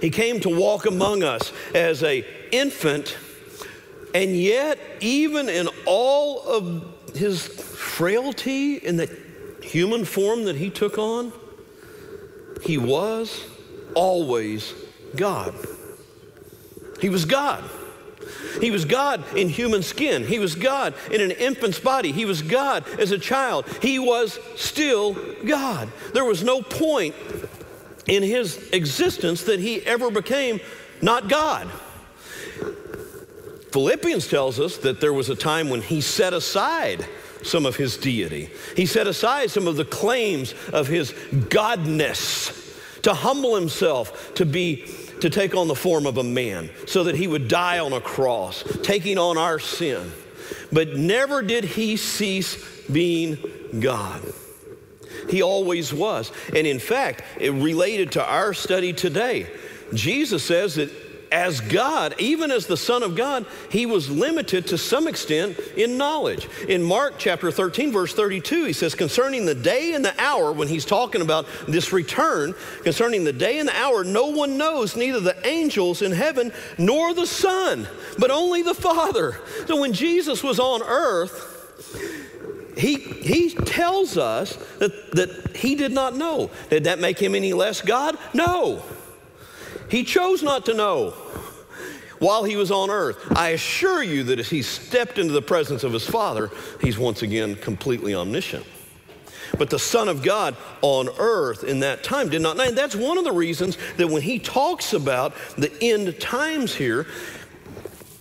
He 0.00 0.10
came 0.10 0.40
to 0.40 0.48
walk 0.48 0.86
among 0.86 1.22
us 1.22 1.52
as 1.74 2.02
a 2.02 2.24
infant 2.50 3.16
and 4.14 4.36
yet, 4.36 4.78
even 5.00 5.48
in 5.48 5.68
all 5.86 6.42
of 6.42 7.14
his 7.14 7.46
frailty 7.46 8.76
in 8.76 8.96
the 8.96 9.14
human 9.62 10.04
form 10.04 10.44
that 10.44 10.56
he 10.56 10.70
took 10.70 10.98
on, 10.98 11.32
he 12.62 12.78
was 12.78 13.44
always 13.94 14.74
God. 15.14 15.54
He 17.00 17.08
was 17.08 17.24
God. 17.24 17.62
He 18.60 18.70
was 18.70 18.84
God 18.84 19.24
in 19.36 19.48
human 19.48 19.82
skin. 19.82 20.24
He 20.26 20.38
was 20.38 20.54
God 20.54 20.94
in 21.10 21.20
an 21.20 21.30
infant's 21.30 21.78
body. 21.78 22.12
He 22.12 22.24
was 22.24 22.42
God 22.42 22.88
as 22.98 23.10
a 23.10 23.18
child. 23.18 23.66
He 23.80 23.98
was 23.98 24.38
still 24.56 25.16
God. 25.44 25.90
There 26.12 26.24
was 26.24 26.42
no 26.42 26.62
point 26.62 27.14
in 28.06 28.22
his 28.22 28.70
existence 28.70 29.44
that 29.44 29.60
he 29.60 29.84
ever 29.86 30.10
became 30.10 30.60
not 31.02 31.28
God. 31.28 31.70
Philippians 33.72 34.28
tells 34.28 34.58
us 34.58 34.78
that 34.78 35.00
there 35.00 35.12
was 35.12 35.28
a 35.28 35.36
time 35.36 35.68
when 35.68 35.82
he 35.82 36.00
set 36.00 36.32
aside 36.32 37.06
some 37.42 37.66
of 37.66 37.76
his 37.76 37.96
deity. 37.96 38.50
He 38.74 38.86
set 38.86 39.06
aside 39.06 39.50
some 39.50 39.68
of 39.68 39.76
the 39.76 39.84
claims 39.84 40.54
of 40.72 40.88
his 40.88 41.12
godness 41.12 42.54
to 43.02 43.14
humble 43.14 43.54
himself, 43.54 44.34
to 44.34 44.44
be 44.44 44.86
to 45.20 45.30
take 45.30 45.54
on 45.54 45.68
the 45.68 45.74
form 45.74 46.06
of 46.06 46.18
a 46.18 46.24
man 46.24 46.70
so 46.86 47.04
that 47.04 47.14
he 47.14 47.26
would 47.26 47.48
die 47.48 47.78
on 47.78 47.92
a 47.92 48.00
cross, 48.00 48.64
taking 48.82 49.18
on 49.18 49.36
our 49.36 49.58
sin. 49.58 50.12
But 50.72 50.96
never 50.96 51.42
did 51.42 51.64
he 51.64 51.96
cease 51.96 52.86
being 52.86 53.38
God. 53.80 54.22
He 55.28 55.42
always 55.42 55.92
was. 55.92 56.32
And 56.54 56.66
in 56.66 56.78
fact, 56.78 57.22
it 57.38 57.50
related 57.50 58.12
to 58.12 58.24
our 58.24 58.54
study 58.54 58.92
today. 58.92 59.46
Jesus 59.92 60.42
says 60.42 60.76
that 60.76 60.90
as 61.30 61.60
God, 61.60 62.14
even 62.18 62.50
as 62.50 62.66
the 62.66 62.76
Son 62.76 63.02
of 63.02 63.14
God, 63.14 63.46
he 63.70 63.86
was 63.86 64.10
limited 64.10 64.66
to 64.68 64.78
some 64.78 65.06
extent 65.06 65.58
in 65.76 65.96
knowledge. 65.96 66.48
In 66.68 66.82
Mark 66.82 67.14
chapter 67.18 67.50
13, 67.50 67.92
verse 67.92 68.14
32, 68.14 68.64
he 68.64 68.72
says, 68.72 68.94
concerning 68.94 69.46
the 69.46 69.54
day 69.54 69.94
and 69.94 70.04
the 70.04 70.18
hour, 70.20 70.52
when 70.52 70.68
he's 70.68 70.84
talking 70.84 71.22
about 71.22 71.46
this 71.66 71.92
return, 71.92 72.54
concerning 72.82 73.24
the 73.24 73.32
day 73.32 73.58
and 73.58 73.68
the 73.68 73.76
hour, 73.76 74.04
no 74.04 74.26
one 74.26 74.56
knows, 74.56 74.96
neither 74.96 75.20
the 75.20 75.46
angels 75.46 76.02
in 76.02 76.12
heaven 76.12 76.52
nor 76.78 77.14
the 77.14 77.26
Son, 77.26 77.88
but 78.18 78.30
only 78.30 78.62
the 78.62 78.74
Father. 78.74 79.40
So 79.66 79.80
when 79.80 79.92
Jesus 79.92 80.42
was 80.42 80.58
on 80.58 80.82
earth, 80.82 81.54
he, 82.76 82.96
he 82.96 83.50
tells 83.50 84.16
us 84.16 84.56
that, 84.78 85.10
that 85.12 85.56
he 85.56 85.74
did 85.74 85.92
not 85.92 86.16
know. 86.16 86.50
Did 86.70 86.84
that 86.84 87.00
make 87.00 87.18
him 87.18 87.34
any 87.34 87.52
less 87.52 87.80
God? 87.80 88.16
No. 88.32 88.82
He 89.90 90.04
chose 90.04 90.42
not 90.42 90.66
to 90.66 90.74
know 90.74 91.10
while 92.18 92.44
he 92.44 92.56
was 92.56 92.70
on 92.70 92.90
earth. 92.90 93.16
I 93.36 93.50
assure 93.50 94.02
you 94.02 94.24
that 94.24 94.38
as 94.38 94.50
he 94.50 94.62
stepped 94.62 95.18
into 95.18 95.32
the 95.32 95.42
presence 95.42 95.84
of 95.84 95.92
his 95.92 96.06
Father, 96.06 96.50
he's 96.80 96.98
once 96.98 97.22
again 97.22 97.54
completely 97.56 98.14
omniscient. 98.14 98.66
But 99.56 99.70
the 99.70 99.78
Son 99.78 100.08
of 100.08 100.22
God 100.22 100.56
on 100.82 101.08
earth 101.18 101.64
in 101.64 101.80
that 101.80 102.04
time 102.04 102.28
did 102.28 102.42
not 102.42 102.56
know. 102.56 102.64
And 102.64 102.76
that's 102.76 102.94
one 102.94 103.16
of 103.18 103.24
the 103.24 103.32
reasons 103.32 103.78
that 103.96 104.08
when 104.08 104.22
he 104.22 104.38
talks 104.38 104.92
about 104.92 105.34
the 105.56 105.72
end 105.80 106.20
times 106.20 106.74
here, 106.74 107.06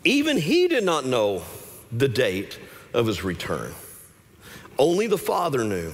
even 0.04 0.38
he 0.38 0.68
did 0.68 0.84
not 0.84 1.06
know 1.06 1.44
the 1.92 2.08
date 2.08 2.60
of 2.94 3.08
his 3.08 3.24
return. 3.24 3.74
Only 4.80 5.08
the 5.08 5.18
Father 5.18 5.64
knew. 5.64 5.92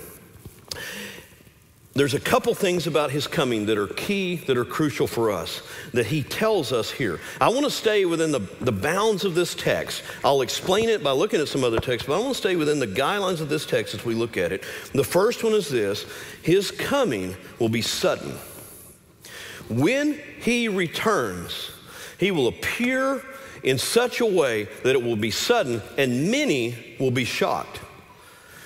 There's 1.95 2.15
a 2.15 2.19
couple 2.19 2.55
things 2.55 2.87
about 2.87 3.11
his 3.11 3.27
coming 3.27 3.67
that 3.67 3.77
are 3.77 3.85
key, 3.85 4.37
that 4.47 4.57
are 4.57 4.65
crucial 4.65 5.05
for 5.05 5.31
us, 5.31 5.61
that 5.93 6.07
he 6.07 6.23
tells 6.23 6.71
us 6.71 6.89
here. 6.89 7.19
I 7.39 7.49
want 7.49 7.65
to 7.65 7.71
stay 7.71 8.05
within 8.05 8.31
the, 8.31 8.39
the 8.61 8.71
bounds 8.71 9.25
of 9.25 9.35
this 9.35 9.53
text. 9.53 10.01
I'll 10.25 10.41
explain 10.41 10.89
it 10.89 11.03
by 11.03 11.11
looking 11.11 11.39
at 11.39 11.47
some 11.47 11.63
other 11.63 11.79
texts, 11.79 12.07
but 12.07 12.15
I 12.15 12.19
want 12.19 12.33
to 12.33 12.39
stay 12.39 12.55
within 12.55 12.79
the 12.79 12.87
guidelines 12.87 13.41
of 13.41 13.49
this 13.49 13.67
text 13.67 13.93
as 13.93 14.03
we 14.03 14.15
look 14.15 14.37
at 14.37 14.51
it. 14.51 14.63
The 14.93 15.03
first 15.03 15.43
one 15.43 15.53
is 15.53 15.69
this 15.69 16.07
His 16.41 16.71
coming 16.71 17.35
will 17.59 17.69
be 17.69 17.83
sudden. 17.83 18.31
When 19.69 20.19
he 20.39 20.67
returns, 20.67 21.71
he 22.17 22.31
will 22.31 22.47
appear 22.47 23.23
in 23.61 23.77
such 23.77 24.19
a 24.19 24.25
way 24.25 24.63
that 24.83 24.95
it 24.95 25.01
will 25.01 25.15
be 25.15 25.31
sudden, 25.31 25.81
and 25.97 26.31
many 26.31 26.95
will 26.99 27.11
be 27.11 27.23
shocked. 27.23 27.79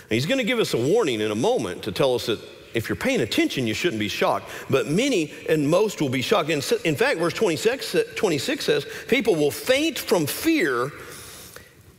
He's 0.10 0.26
going 0.26 0.40
to 0.40 0.46
give 0.46 0.60
us 0.60 0.74
a 0.74 0.78
warning 0.78 1.20
in 1.20 1.30
a 1.30 1.36
moment 1.36 1.84
to 1.84 1.92
tell 1.92 2.16
us 2.16 2.28
that 2.28 2.40
if 2.78 2.88
you're 2.88 2.96
paying 2.96 3.22
attention, 3.22 3.66
you 3.68 3.74
shouldn't 3.74 4.00
be 4.00 4.08
shocked. 4.08 4.50
But 4.70 4.88
many 4.88 5.34
and 5.50 5.68
most 5.68 6.00
will 6.00 6.10
be 6.10 6.22
shocked. 6.22 6.50
In, 6.50 6.62
in 6.86 6.96
fact, 6.96 7.20
verse 7.20 7.34
26, 7.34 7.96
uh, 7.96 8.04
26 8.16 8.64
says, 8.64 8.86
people 9.08 9.36
will 9.36 9.52
faint 9.52 9.98
from 9.98 10.26
fear 10.26 10.92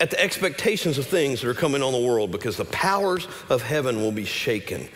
at 0.01 0.11
the 0.11 0.21
expectations 0.23 0.97
of 0.97 1.07
things 1.07 1.41
that 1.41 1.49
are 1.49 1.55
coming 1.55 1.83
on 1.83 1.93
the 1.93 2.01
world 2.01 2.31
because 2.31 2.57
the 2.57 2.65
powers 2.67 3.27
of 3.51 3.63
heaven 3.63 3.97
will 3.97 4.13
be 4.13 4.25
shaken. 4.25 4.89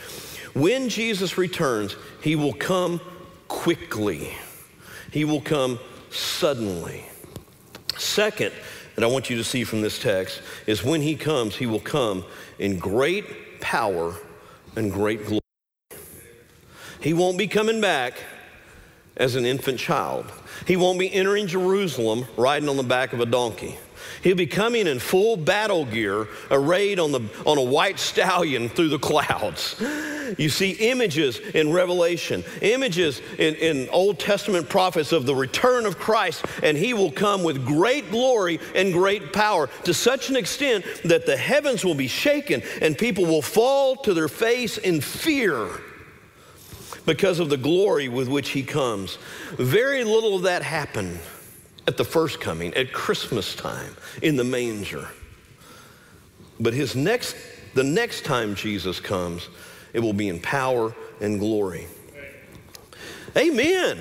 When 0.54 0.88
Jesus 0.88 1.36
returns, 1.36 1.96
he 2.22 2.36
will 2.36 2.52
come 2.52 3.00
quickly. 3.48 4.32
He 5.10 5.24
will 5.24 5.40
come 5.40 5.80
suddenly. 6.10 7.04
Second, 7.98 8.52
that 8.94 9.04
I 9.04 9.06
want 9.06 9.30
you 9.30 9.36
to 9.36 9.44
see 9.44 9.64
from 9.64 9.80
this 9.80 9.98
text 9.98 10.42
is 10.66 10.84
when 10.84 11.00
he 11.00 11.16
comes, 11.16 11.56
he 11.56 11.66
will 11.66 11.80
come 11.80 12.24
in 12.58 12.78
great 12.78 13.60
power 13.60 14.14
and 14.76 14.92
great 14.92 15.26
glory. 15.26 15.41
He 17.02 17.14
won't 17.14 17.36
be 17.36 17.48
coming 17.48 17.80
back 17.80 18.14
as 19.16 19.34
an 19.34 19.44
infant 19.44 19.78
child. 19.78 20.30
He 20.66 20.76
won't 20.76 20.98
be 20.98 21.12
entering 21.12 21.48
Jerusalem 21.48 22.26
riding 22.36 22.68
on 22.68 22.76
the 22.76 22.82
back 22.82 23.12
of 23.12 23.20
a 23.20 23.26
donkey. 23.26 23.76
He'll 24.22 24.36
be 24.36 24.46
coming 24.46 24.86
in 24.86 25.00
full 25.00 25.36
battle 25.36 25.84
gear, 25.84 26.28
arrayed 26.50 27.00
on, 27.00 27.10
the, 27.10 27.28
on 27.44 27.58
a 27.58 27.62
white 27.62 27.98
stallion 27.98 28.68
through 28.68 28.90
the 28.90 28.98
clouds. 28.98 29.82
You 30.38 30.48
see 30.48 30.72
images 30.72 31.38
in 31.38 31.72
Revelation, 31.72 32.44
images 32.62 33.20
in, 33.38 33.56
in 33.56 33.88
Old 33.90 34.20
Testament 34.20 34.68
prophets 34.68 35.10
of 35.10 35.26
the 35.26 35.34
return 35.34 35.86
of 35.86 35.98
Christ, 35.98 36.44
and 36.62 36.76
he 36.76 36.94
will 36.94 37.10
come 37.10 37.42
with 37.42 37.66
great 37.66 38.10
glory 38.10 38.60
and 38.76 38.92
great 38.92 39.32
power 39.32 39.68
to 39.84 39.92
such 39.92 40.30
an 40.30 40.36
extent 40.36 40.84
that 41.04 41.26
the 41.26 41.36
heavens 41.36 41.84
will 41.84 41.96
be 41.96 42.08
shaken 42.08 42.62
and 42.80 42.96
people 42.96 43.24
will 43.24 43.42
fall 43.42 43.96
to 43.96 44.14
their 44.14 44.28
face 44.28 44.78
in 44.78 45.00
fear 45.00 45.68
because 47.06 47.40
of 47.40 47.48
the 47.50 47.56
glory 47.56 48.08
with 48.08 48.28
which 48.28 48.50
he 48.50 48.62
comes. 48.62 49.18
Very 49.52 50.04
little 50.04 50.36
of 50.36 50.42
that 50.42 50.62
happened 50.62 51.18
at 51.86 51.96
the 51.96 52.04
first 52.04 52.40
coming, 52.40 52.72
at 52.74 52.92
Christmas 52.92 53.54
time 53.54 53.94
in 54.22 54.36
the 54.36 54.44
manger. 54.44 55.08
But 56.60 56.74
his 56.74 56.94
next, 56.94 57.36
the 57.74 57.84
next 57.84 58.24
time 58.24 58.54
Jesus 58.54 59.00
comes, 59.00 59.48
it 59.92 60.00
will 60.00 60.12
be 60.12 60.28
in 60.28 60.40
power 60.40 60.94
and 61.20 61.38
glory. 61.38 61.86
Amen. 63.36 63.98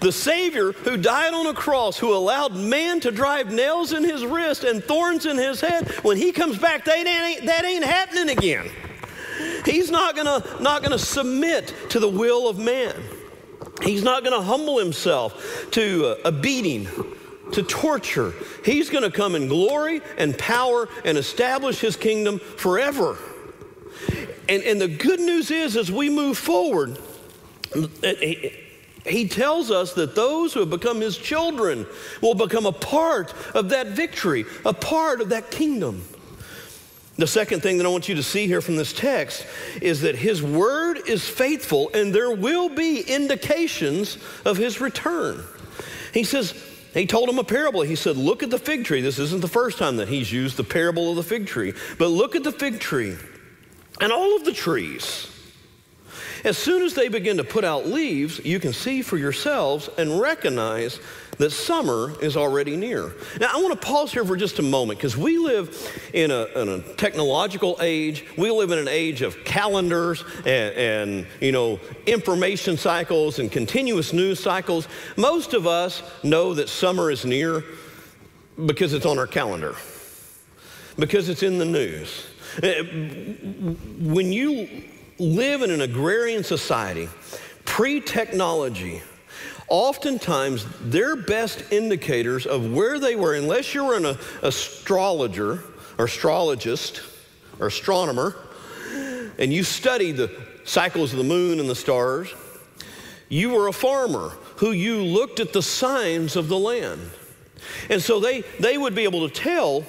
The 0.00 0.12
Savior 0.12 0.72
who 0.72 0.96
died 0.96 1.34
on 1.34 1.46
a 1.46 1.54
cross, 1.54 1.98
who 1.98 2.14
allowed 2.14 2.54
man 2.54 3.00
to 3.00 3.10
drive 3.10 3.52
nails 3.52 3.92
in 3.92 4.04
his 4.04 4.24
wrist 4.24 4.64
and 4.64 4.82
thorns 4.82 5.26
in 5.26 5.36
his 5.36 5.60
head, 5.60 5.88
when 6.02 6.16
he 6.16 6.32
comes 6.32 6.58
back, 6.58 6.84
that 6.84 7.06
ain't, 7.06 7.46
that 7.46 7.64
ain't 7.64 7.84
happening 7.84 8.36
again. 8.36 8.70
He's 9.64 9.90
not 9.90 10.16
gonna, 10.16 10.44
not 10.60 10.82
gonna 10.82 10.98
submit 10.98 11.74
to 11.90 12.00
the 12.00 12.08
will 12.08 12.48
of 12.48 12.58
man. 12.58 12.94
He's 13.82 14.02
not 14.02 14.24
gonna 14.24 14.42
humble 14.42 14.78
himself 14.78 15.68
to 15.72 16.06
uh, 16.06 16.28
a 16.28 16.32
beating, 16.32 16.88
to 17.52 17.62
torture. 17.62 18.34
He's 18.64 18.90
gonna 18.90 19.10
come 19.10 19.34
in 19.34 19.48
glory 19.48 20.00
and 20.18 20.36
power 20.38 20.88
and 21.04 21.16
establish 21.16 21.80
his 21.80 21.96
kingdom 21.96 22.38
forever. 22.38 23.16
And, 24.48 24.62
and 24.62 24.80
the 24.80 24.88
good 24.88 25.20
news 25.20 25.50
is, 25.50 25.76
as 25.76 25.90
we 25.90 26.10
move 26.10 26.36
forward, 26.36 26.98
he 29.06 29.28
tells 29.28 29.70
us 29.70 29.94
that 29.94 30.14
those 30.14 30.52
who 30.52 30.60
have 30.60 30.70
become 30.70 31.00
his 31.00 31.16
children 31.16 31.86
will 32.20 32.34
become 32.34 32.66
a 32.66 32.72
part 32.72 33.32
of 33.54 33.70
that 33.70 33.88
victory, 33.88 34.44
a 34.64 34.74
part 34.74 35.20
of 35.20 35.30
that 35.30 35.50
kingdom. 35.50 36.02
The 37.22 37.28
second 37.28 37.60
thing 37.60 37.76
that 37.76 37.86
I 37.86 37.88
want 37.88 38.08
you 38.08 38.16
to 38.16 38.22
see 38.24 38.48
here 38.48 38.60
from 38.60 38.74
this 38.74 38.92
text 38.92 39.46
is 39.80 40.00
that 40.00 40.16
his 40.16 40.42
word 40.42 40.98
is 41.06 41.28
faithful 41.28 41.88
and 41.94 42.12
there 42.12 42.32
will 42.32 42.68
be 42.68 43.00
indications 43.00 44.18
of 44.44 44.56
his 44.56 44.80
return. 44.80 45.44
He 46.12 46.24
says, 46.24 46.52
he 46.92 47.06
told 47.06 47.28
him 47.28 47.38
a 47.38 47.44
parable. 47.44 47.82
He 47.82 47.94
said, 47.94 48.16
Look 48.16 48.42
at 48.42 48.50
the 48.50 48.58
fig 48.58 48.84
tree. 48.84 49.02
This 49.02 49.20
isn't 49.20 49.40
the 49.40 49.46
first 49.46 49.78
time 49.78 49.98
that 49.98 50.08
he's 50.08 50.32
used 50.32 50.56
the 50.56 50.64
parable 50.64 51.10
of 51.10 51.14
the 51.14 51.22
fig 51.22 51.46
tree, 51.46 51.74
but 51.96 52.08
look 52.08 52.34
at 52.34 52.42
the 52.42 52.50
fig 52.50 52.80
tree 52.80 53.16
and 54.00 54.10
all 54.10 54.34
of 54.34 54.44
the 54.44 54.52
trees. 54.52 55.31
As 56.44 56.58
soon 56.58 56.82
as 56.82 56.94
they 56.94 57.08
begin 57.08 57.36
to 57.36 57.44
put 57.44 57.64
out 57.64 57.86
leaves, 57.86 58.44
you 58.44 58.58
can 58.58 58.72
see 58.72 59.02
for 59.02 59.16
yourselves 59.16 59.88
and 59.96 60.20
recognize 60.20 60.98
that 61.38 61.50
summer 61.50 62.14
is 62.20 62.36
already 62.36 62.76
near. 62.76 63.12
Now, 63.40 63.50
I 63.52 63.62
want 63.62 63.80
to 63.80 63.86
pause 63.86 64.12
here 64.12 64.24
for 64.24 64.36
just 64.36 64.58
a 64.58 64.62
moment 64.62 64.98
because 64.98 65.16
we 65.16 65.38
live 65.38 66.10
in 66.12 66.30
a, 66.30 66.44
in 66.56 66.68
a, 66.68 66.80
technological 66.94 67.78
age. 67.80 68.24
We 68.36 68.50
live 68.50 68.70
in 68.70 68.78
an 68.78 68.88
age 68.88 69.22
of 69.22 69.44
calendars 69.44 70.24
and, 70.38 70.74
and, 70.74 71.26
you 71.40 71.52
know, 71.52 71.80
information 72.06 72.76
cycles 72.76 73.38
and 73.38 73.50
continuous 73.50 74.12
news 74.12 74.40
cycles. 74.40 74.88
Most 75.16 75.54
of 75.54 75.66
us 75.66 76.02
know 76.22 76.54
that 76.54 76.68
summer 76.68 77.10
is 77.10 77.24
near 77.24 77.64
because 78.66 78.92
it's 78.92 79.06
on 79.06 79.18
our 79.18 79.26
calendar, 79.26 79.76
because 80.98 81.28
it's 81.28 81.42
in 81.42 81.58
the 81.58 81.64
news. 81.64 82.26
Eh, 82.62 82.82
when 83.98 84.32
you 84.32 84.84
live 85.22 85.62
in 85.62 85.70
an 85.70 85.80
agrarian 85.80 86.44
society, 86.44 87.08
pre 87.64 88.00
technology, 88.00 89.02
oftentimes 89.68 90.66
their 90.82 91.16
best 91.16 91.64
indicators 91.70 92.46
of 92.46 92.72
where 92.72 92.98
they 92.98 93.16
were, 93.16 93.34
unless 93.34 93.74
you 93.74 93.84
were 93.84 93.96
an 93.96 94.18
astrologer 94.42 95.62
or 95.98 96.04
astrologist 96.06 97.02
or 97.58 97.68
astronomer, 97.68 98.36
and 99.38 99.52
you 99.52 99.62
studied 99.62 100.16
the 100.16 100.30
cycles 100.64 101.12
of 101.12 101.18
the 101.18 101.24
moon 101.24 101.60
and 101.60 101.68
the 101.68 101.74
stars, 101.74 102.34
you 103.28 103.50
were 103.50 103.68
a 103.68 103.72
farmer 103.72 104.30
who 104.56 104.72
you 104.72 105.02
looked 105.02 105.40
at 105.40 105.52
the 105.52 105.62
signs 105.62 106.36
of 106.36 106.48
the 106.48 106.58
land. 106.58 107.00
And 107.88 108.02
so 108.02 108.20
they, 108.20 108.42
they 108.60 108.76
would 108.76 108.94
be 108.94 109.04
able 109.04 109.28
to 109.28 109.34
tell 109.34 109.84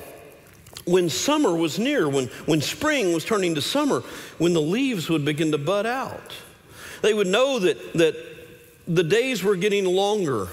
when 0.85 1.09
summer 1.09 1.55
was 1.55 1.79
near, 1.79 2.09
when, 2.09 2.27
when 2.45 2.61
spring 2.61 3.13
was 3.13 3.23
turning 3.25 3.55
to 3.55 3.61
summer, 3.61 4.01
when 4.37 4.53
the 4.53 4.61
leaves 4.61 5.09
would 5.09 5.23
begin 5.25 5.51
to 5.51 5.57
bud 5.57 5.85
out. 5.85 6.33
They 7.01 7.13
would 7.13 7.27
know 7.27 7.59
that, 7.59 7.93
that 7.93 8.15
the 8.87 9.03
days 9.03 9.43
were 9.43 9.55
getting 9.55 9.85
longer. 9.85 10.47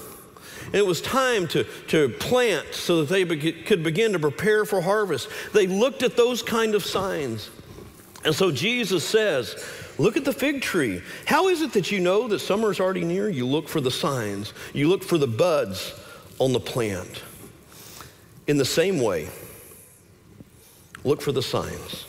And 0.67 0.77
it 0.77 0.87
was 0.87 1.01
time 1.01 1.49
to, 1.49 1.65
to 1.89 2.11
plant 2.11 2.75
so 2.75 3.01
that 3.01 3.09
they 3.09 3.25
be, 3.25 3.53
could 3.53 3.83
begin 3.83 4.13
to 4.13 4.19
prepare 4.19 4.65
for 4.65 4.81
harvest. 4.81 5.29
They 5.53 5.67
looked 5.67 6.03
at 6.03 6.17
those 6.17 6.43
kind 6.43 6.75
of 6.75 6.85
signs. 6.85 7.51
And 8.25 8.35
so 8.35 8.53
Jesus 8.53 9.05
says, 9.05 9.65
Look 9.99 10.17
at 10.17 10.25
the 10.25 10.33
fig 10.33 10.63
tree. 10.63 11.03
How 11.27 11.49
is 11.49 11.61
it 11.61 11.75
that 11.75 11.91
you 11.91 12.01
know 12.01 12.27
that 12.29 12.39
summer 12.39 12.71
is 12.71 12.81
already 12.81 13.05
near? 13.05 13.29
You 13.29 13.47
look 13.47 13.69
for 13.69 13.83
the 13.83 13.91
signs, 13.91 14.55
you 14.73 14.89
look 14.89 15.03
for 15.03 15.19
the 15.19 15.27
buds 15.27 15.93
on 16.39 16.55
the 16.55 16.61
plant. 16.61 17.23
In 18.47 18.57
the 18.57 18.65
same 18.65 18.99
way, 19.01 19.29
look 21.05 21.21
for 21.21 21.33
the 21.33 21.43
signs. 21.43 22.07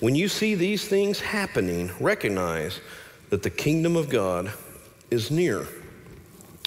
When 0.00 0.14
you 0.14 0.28
see 0.28 0.54
these 0.54 0.86
things 0.86 1.20
happening, 1.20 1.90
recognize 2.00 2.80
that 3.30 3.42
the 3.42 3.50
kingdom 3.50 3.96
of 3.96 4.08
God 4.08 4.52
is 5.10 5.30
near. 5.30 5.66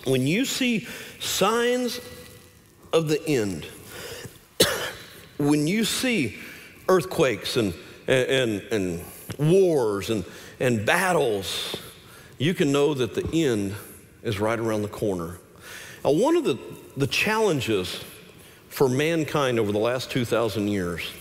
When 0.05 0.25
you 0.25 0.45
see 0.45 0.87
signs 1.19 1.99
of 2.91 3.07
the 3.07 3.23
end, 3.27 3.67
when 5.37 5.67
you 5.67 5.85
see 5.85 6.37
earthquakes 6.87 7.57
and, 7.57 7.73
and, 8.07 8.61
and 8.71 9.03
wars 9.37 10.09
and, 10.09 10.25
and 10.59 10.85
battles, 10.85 11.75
you 12.37 12.53
can 12.53 12.71
know 12.71 12.93
that 12.93 13.13
the 13.13 13.29
end 13.31 13.75
is 14.23 14.39
right 14.39 14.57
around 14.57 14.81
the 14.81 14.87
corner. 14.87 15.37
Now, 16.03 16.11
one 16.11 16.35
of 16.35 16.45
the, 16.45 16.57
the 16.97 17.07
challenges 17.07 18.03
for 18.69 18.87
mankind 18.87 19.59
over 19.59 19.71
the 19.71 19.79
last 19.79 20.11
2,000 20.11 20.67
years, 20.67 21.11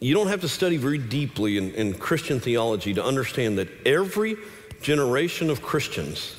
you 0.00 0.14
don't 0.14 0.26
have 0.26 0.40
to 0.40 0.48
study 0.48 0.76
very 0.76 0.98
deeply 0.98 1.58
in, 1.58 1.72
in 1.74 1.94
Christian 1.94 2.40
theology 2.40 2.92
to 2.94 3.04
understand 3.04 3.58
that 3.58 3.68
every 3.86 4.36
generation 4.80 5.48
of 5.48 5.62
Christians 5.62 6.36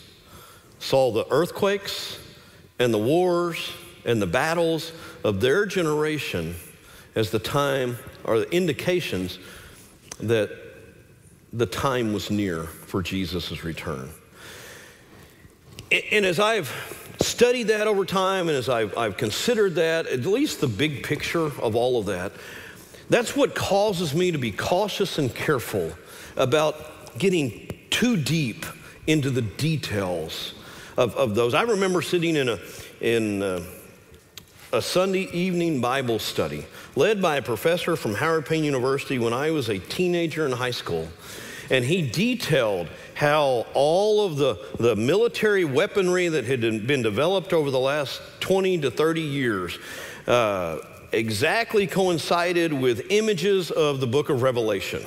saw 0.80 1.12
the 1.12 1.26
earthquakes 1.32 2.20
and 2.78 2.94
the 2.94 2.98
wars 2.98 3.72
and 4.04 4.22
the 4.22 4.28
battles 4.28 4.92
of 5.24 5.39
their 5.39 5.66
generation 5.66 6.56
as 7.16 7.30
the 7.30 7.39
time 7.39 7.98
or 8.26 8.39
the 8.39 8.52
indications 8.52 9.39
that 10.20 10.50
the 11.54 11.66
time 11.66 12.12
was 12.12 12.30
near 12.30 12.63
for 12.63 13.02
Jesus' 13.02 13.63
return. 13.63 14.10
And 16.12 16.26
as 16.26 16.39
I've 16.39 16.70
studied 17.21 17.63
that 17.63 17.88
over 17.88 18.06
time 18.06 18.47
and 18.49 18.58
as 18.58 18.69
I've, 18.69 18.97
I've, 18.97 19.17
considered 19.17 19.76
that, 19.76 20.08
at 20.08 20.26
least 20.26 20.62
the 20.62 20.67
big 20.67 21.04
picture 21.04 21.45
of 21.45 21.76
all 21.76 21.99
of 21.99 22.08
that, 22.08 22.32
that's 23.10 23.36
what 23.36 23.54
causes 23.54 24.13
me 24.13 24.32
to 24.32 24.38
be 24.38 24.52
cautious 24.52 25.17
and 25.17 25.34
careful 25.34 25.91
about 26.36 27.17
getting 27.17 27.69
too 27.89 28.17
deep 28.17 28.65
into 29.08 29.30
the 29.30 29.41
details 29.41 30.54
of, 30.97 31.15
of 31.15 31.36
those. 31.36 31.54
I 31.54 31.63
remember 31.63 32.02
sitting 32.02 32.36
in 32.36 32.49
a, 32.49 32.60
in 33.02 33.41
a, 33.41 33.62
a 34.71 34.82
Sunday 34.82 35.30
evening 35.32 35.82
Bible 35.82 36.19
study 36.19 36.65
led 36.95 37.21
by 37.21 37.38
a 37.38 37.41
professor 37.41 37.95
from 37.95 38.15
Howard 38.15 38.45
Payne 38.45 38.63
University 38.63 39.19
when 39.19 39.34
I 39.34 39.52
was 39.52 39.69
a 39.69 39.80
teenager 39.80 40.45
in 40.45 40.52
high 40.52 40.71
school. 40.71 41.08
And 41.69 41.86
he 41.86 42.08
detailed 42.08 42.88
how 43.15 43.65
all 43.73 44.26
of 44.26 44.38
the, 44.38 44.60
the 44.80 44.95
military 44.95 45.65
weaponry 45.65 46.28
that 46.28 46.45
had 46.45 46.62
been 46.62 47.02
developed 47.02 47.54
over 47.54 47.71
the 47.71 47.80
last 47.80 48.21
20 48.39 48.80
to 48.82 48.91
30 48.91 49.21
years 49.21 49.78
uh, 50.28 50.80
exactly 51.12 51.88
coincided 51.88 52.73
with 52.73 53.12
images 53.12 53.71
of 53.71 53.99
the 53.99 54.08
book 54.08 54.30
of 54.30 54.41
Revelation. 54.41 55.04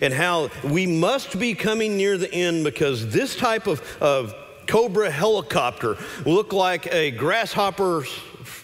And 0.00 0.12
how 0.12 0.50
we 0.62 0.86
must 0.86 1.38
be 1.38 1.54
coming 1.54 1.96
near 1.96 2.18
the 2.18 2.32
end 2.32 2.64
because 2.64 3.10
this 3.12 3.34
type 3.34 3.66
of, 3.66 3.80
of 4.00 4.34
Cobra 4.66 5.10
helicopter 5.10 5.96
looked 6.24 6.52
like 6.52 6.92
a 6.92 7.12
grasshopper's 7.12 8.08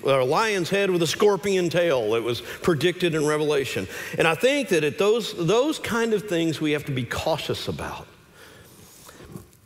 a 0.05 0.25
lion's 0.25 0.69
head 0.69 0.91
with 0.91 1.03
a 1.03 1.07
scorpion 1.07 1.69
tail. 1.69 2.15
It 2.15 2.23
was 2.23 2.41
predicted 2.41 3.15
in 3.15 3.27
Revelation. 3.27 3.87
And 4.19 4.27
I 4.27 4.35
think 4.35 4.69
that 4.69 4.85
at 4.85 4.99
those, 4.99 5.35
those 5.35 5.79
kind 5.79 6.13
of 6.13 6.29
things 6.29 6.61
we 6.61 6.73
have 6.73 6.85
to 6.87 6.93
be 6.93 7.05
cautious 7.05 7.69
about. 7.69 8.07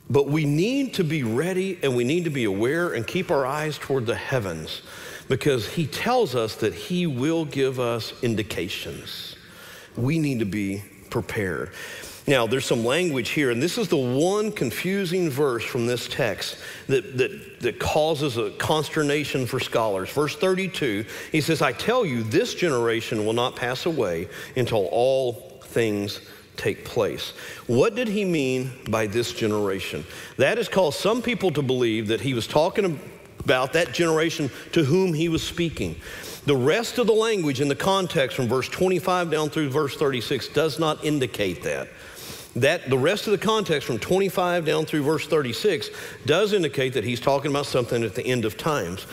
But 0.09 0.29
we 0.29 0.45
need 0.45 0.95
to 0.95 1.05
be 1.05 1.23
ready 1.23 1.79
and 1.83 1.97
we 1.97 2.05
need 2.05 2.25
to 2.25 2.31
be 2.31 2.45
aware 2.45 2.92
and 2.95 3.07
keep 3.07 3.31
our 3.31 3.45
eyes 3.45 3.77
toward 3.77 4.07
the 4.07 4.14
heavens 4.14 4.83
because 5.29 5.69
he 5.69 5.87
tells 5.87 6.35
us 6.35 6.55
that 6.57 6.75
he 6.75 7.07
will 7.07 7.45
give 7.45 7.81
us 7.81 8.12
indications. 8.23 9.37
We 9.97 10.19
need 10.19 10.38
to 10.38 10.45
be 10.45 10.85
prepared. 11.11 11.73
Now, 12.29 12.47
there's 12.47 12.66
some 12.66 12.85
language 12.85 13.31
here, 13.31 13.53
and 13.53 13.62
this 13.62 13.79
is 13.79 13.87
the 13.87 13.97
one 13.97 14.51
confusing 14.51 15.31
verse 15.31 15.64
from 15.64 15.87
this 15.87 16.09
text 16.09 16.57
that, 16.88 17.16
that, 17.19 17.61
that 17.61 17.79
causes 17.79 18.37
a 18.37 18.51
consternation 18.51 19.47
for 19.47 19.61
scholars. 19.61 20.11
Verse 20.11 20.35
32, 20.35 21.05
he 21.31 21.40
says, 21.40 21.62
I 21.62 21.71
tell 21.73 22.05
you, 22.05 22.25
this 22.25 22.55
generation 22.55 23.25
will 23.25 23.33
not 23.33 23.55
pass 23.55 23.87
away 23.87 24.29
until 24.57 24.87
all 24.87 25.35
things 25.62 26.21
take 26.57 26.85
place. 26.85 27.31
What 27.66 27.95
did 27.95 28.09
he 28.09 28.25
mean 28.25 28.73
by 28.88 29.07
this 29.07 29.33
generation? 29.33 30.05
That 30.37 30.59
has 30.59 30.69
caused 30.69 30.99
some 30.99 31.23
people 31.23 31.51
to 31.53 31.62
believe 31.62 32.09
that 32.09 32.21
he 32.21 32.35
was 32.35 32.47
talking 32.47 32.99
about 33.40 33.73
that 33.75 33.92
generation 33.92 34.51
to 34.73 34.85
whom 34.85 35.14
he 35.14 35.29
was 35.29 35.42
speaking. 35.42 35.97
The 36.47 36.57
rest 36.57 36.99
of 36.99 37.07
the 37.07 37.12
language 37.12 37.61
in 37.61 37.69
the 37.69 37.77
context 37.77 38.37
from 38.37 38.49
verse 38.49 38.69
25 38.69 39.31
down 39.31 39.51
through 39.51 39.71
verse 39.71 39.97
36 39.97 40.49
does 40.49 40.79
not 40.79 41.05
indicate 41.05 41.62
that 41.64 41.88
that 42.57 42.88
the 42.88 42.97
rest 42.97 43.27
of 43.27 43.33
the 43.33 43.38
context 43.38 43.87
from 43.87 43.99
25 43.99 44.64
down 44.64 44.87
through 44.87 45.03
verse 45.03 45.27
36 45.27 45.90
does 46.25 46.55
indicate 46.55 46.95
that 46.95 47.05
he's 47.05 47.21
talking 47.21 47.51
about 47.51 47.66
something 47.66 48.03
at 48.03 48.14
the 48.14 48.27
end 48.27 48.47
of 48.47 48.57
times. 48.57 49.07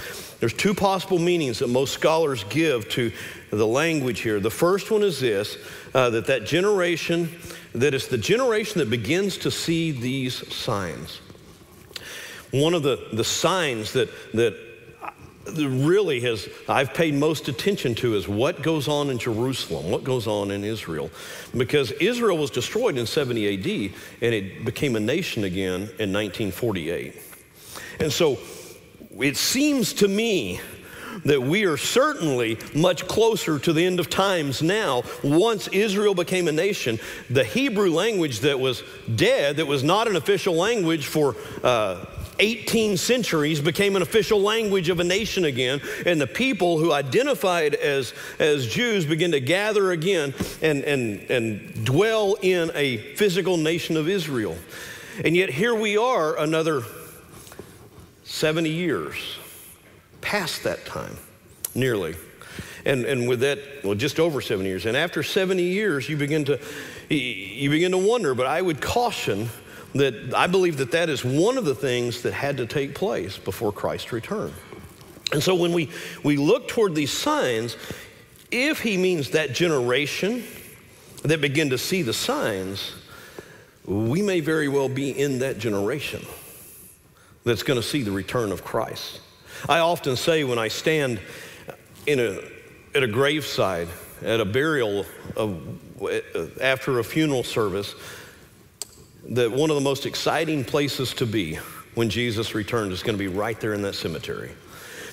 There's 0.43 0.51
two 0.51 0.73
possible 0.73 1.19
meanings 1.19 1.59
that 1.59 1.69
most 1.69 1.93
scholars 1.93 2.43
give 2.49 2.89
to 2.89 3.13
the 3.49 3.65
language 3.65 4.19
here. 4.19 4.41
The 4.41 4.51
first 4.51 4.91
one 4.91 5.01
is 5.01 5.21
this 5.21 5.57
uh, 5.93 6.09
that 6.09 6.25
that 6.25 6.45
generation, 6.45 7.29
that 7.71 7.93
it's 7.93 8.07
the 8.07 8.17
generation 8.17 8.79
that 8.79 8.89
begins 8.89 9.37
to 9.37 9.51
see 9.51 9.91
these 9.91 10.53
signs. 10.53 11.21
One 12.51 12.73
of 12.73 12.83
the, 12.83 13.07
the 13.13 13.23
signs 13.23 13.93
that, 13.93 14.09
that 14.33 14.57
really 15.55 16.19
has 16.19 16.49
I've 16.67 16.93
paid 16.93 17.13
most 17.13 17.47
attention 17.47 17.95
to 17.95 18.15
is 18.15 18.27
what 18.27 18.61
goes 18.61 18.89
on 18.89 19.09
in 19.11 19.19
Jerusalem, 19.19 19.89
what 19.89 20.03
goes 20.03 20.27
on 20.27 20.51
in 20.51 20.65
Israel. 20.65 21.09
Because 21.55 21.91
Israel 21.91 22.37
was 22.37 22.51
destroyed 22.51 22.97
in 22.97 23.05
70 23.05 23.47
AD 23.47 23.93
and 24.19 24.33
it 24.33 24.65
became 24.65 24.97
a 24.97 24.99
nation 24.99 25.45
again 25.45 25.83
in 25.99 26.11
1948. 26.11 27.15
And 28.01 28.11
so 28.11 28.37
it 29.19 29.37
seems 29.37 29.93
to 29.93 30.07
me 30.07 30.59
that 31.25 31.41
we 31.41 31.65
are 31.65 31.77
certainly 31.77 32.57
much 32.73 33.07
closer 33.07 33.59
to 33.59 33.73
the 33.73 33.85
end 33.85 33.99
of 33.99 34.09
times 34.09 34.61
now. 34.61 35.03
Once 35.23 35.67
Israel 35.69 36.15
became 36.15 36.47
a 36.47 36.51
nation, 36.51 36.99
the 37.29 37.43
Hebrew 37.43 37.91
language 37.91 38.41
that 38.41 38.59
was 38.59 38.83
dead, 39.15 39.57
that 39.57 39.67
was 39.67 39.83
not 39.83 40.07
an 40.07 40.15
official 40.15 40.55
language 40.55 41.07
for 41.07 41.35
uh, 41.63 42.05
18 42.39 42.97
centuries 42.97 43.61
became 43.61 43.95
an 43.95 44.01
official 44.01 44.41
language 44.41 44.89
of 44.89 44.99
a 44.99 45.03
nation 45.03 45.45
again, 45.45 45.79
and 46.05 46.19
the 46.19 46.27
people 46.27 46.79
who 46.79 46.91
identified 46.91 47.75
as, 47.75 48.13
as 48.39 48.67
Jews 48.67 49.05
began 49.05 49.31
to 49.31 49.39
gather 49.39 49.91
again 49.91 50.33
and, 50.61 50.83
and, 50.83 51.19
and 51.29 51.85
dwell 51.85 52.35
in 52.41 52.71
a 52.73 52.97
physical 53.15 53.57
nation 53.57 53.97
of 53.97 54.09
Israel. 54.09 54.57
And 55.23 55.35
yet, 55.35 55.51
here 55.51 55.75
we 55.75 55.95
are, 55.95 56.37
another 56.39 56.81
70 58.43 58.69
years 58.69 59.37
past 60.19 60.65
that 60.65 60.85
time, 60.85 61.15
nearly. 61.75 62.13
And, 62.83 63.05
and 63.05 63.25
with 63.25 63.39
that, 63.39 63.57
well, 63.85 63.95
just 63.95 64.19
over 64.19 64.41
70 64.41 64.67
years. 64.67 64.85
And 64.85 64.97
after 64.97 65.23
70 65.23 65.63
years, 65.63 66.09
you 66.09 66.17
begin 66.17 66.43
to, 66.43 66.59
you 67.07 67.69
begin 67.69 67.91
to 67.91 67.97
wonder, 67.97 68.35
but 68.35 68.45
I 68.45 68.61
would 68.61 68.81
caution 68.81 69.47
that 69.95 70.33
I 70.35 70.47
believe 70.47 70.75
that 70.79 70.91
that 70.91 71.07
is 71.07 71.23
one 71.23 71.57
of 71.57 71.63
the 71.63 71.73
things 71.73 72.23
that 72.23 72.33
had 72.33 72.57
to 72.57 72.65
take 72.65 72.95
place 72.95 73.37
before 73.37 73.71
Christ's 73.71 74.11
return. 74.11 74.51
And 75.31 75.41
so 75.41 75.55
when 75.55 75.71
we, 75.71 75.89
we 76.21 76.35
look 76.35 76.67
toward 76.67 76.95
these 76.95 77.13
signs, 77.13 77.77
if 78.51 78.81
he 78.81 78.97
means 78.97 79.29
that 79.29 79.53
generation 79.53 80.43
that 81.21 81.39
begin 81.39 81.69
to 81.69 81.77
see 81.77 82.01
the 82.01 82.11
signs, 82.11 82.93
we 83.85 84.21
may 84.21 84.41
very 84.41 84.67
well 84.67 84.89
be 84.89 85.17
in 85.17 85.39
that 85.39 85.59
generation 85.59 86.25
that's 87.43 87.63
going 87.63 87.79
to 87.79 87.85
see 87.85 88.03
the 88.03 88.11
return 88.11 88.51
of 88.51 88.63
Christ. 88.63 89.19
I 89.67 89.79
often 89.79 90.15
say 90.15 90.43
when 90.43 90.59
I 90.59 90.67
stand 90.67 91.19
in 92.05 92.19
a, 92.19 92.39
at 92.95 93.03
a 93.03 93.07
graveside, 93.07 93.87
at 94.23 94.39
a 94.39 94.45
burial 94.45 95.05
of, 95.35 95.61
after 96.61 96.99
a 96.99 97.03
funeral 97.03 97.43
service, 97.43 97.95
that 99.29 99.51
one 99.51 99.69
of 99.69 99.75
the 99.75 99.81
most 99.81 100.05
exciting 100.05 100.63
places 100.65 101.13
to 101.15 101.25
be 101.25 101.55
when 101.95 102.09
Jesus 102.09 102.55
returns 102.55 102.93
is 102.93 103.03
going 103.03 103.17
to 103.17 103.19
be 103.19 103.27
right 103.27 103.59
there 103.59 103.73
in 103.73 103.81
that 103.83 103.95
cemetery. 103.95 104.51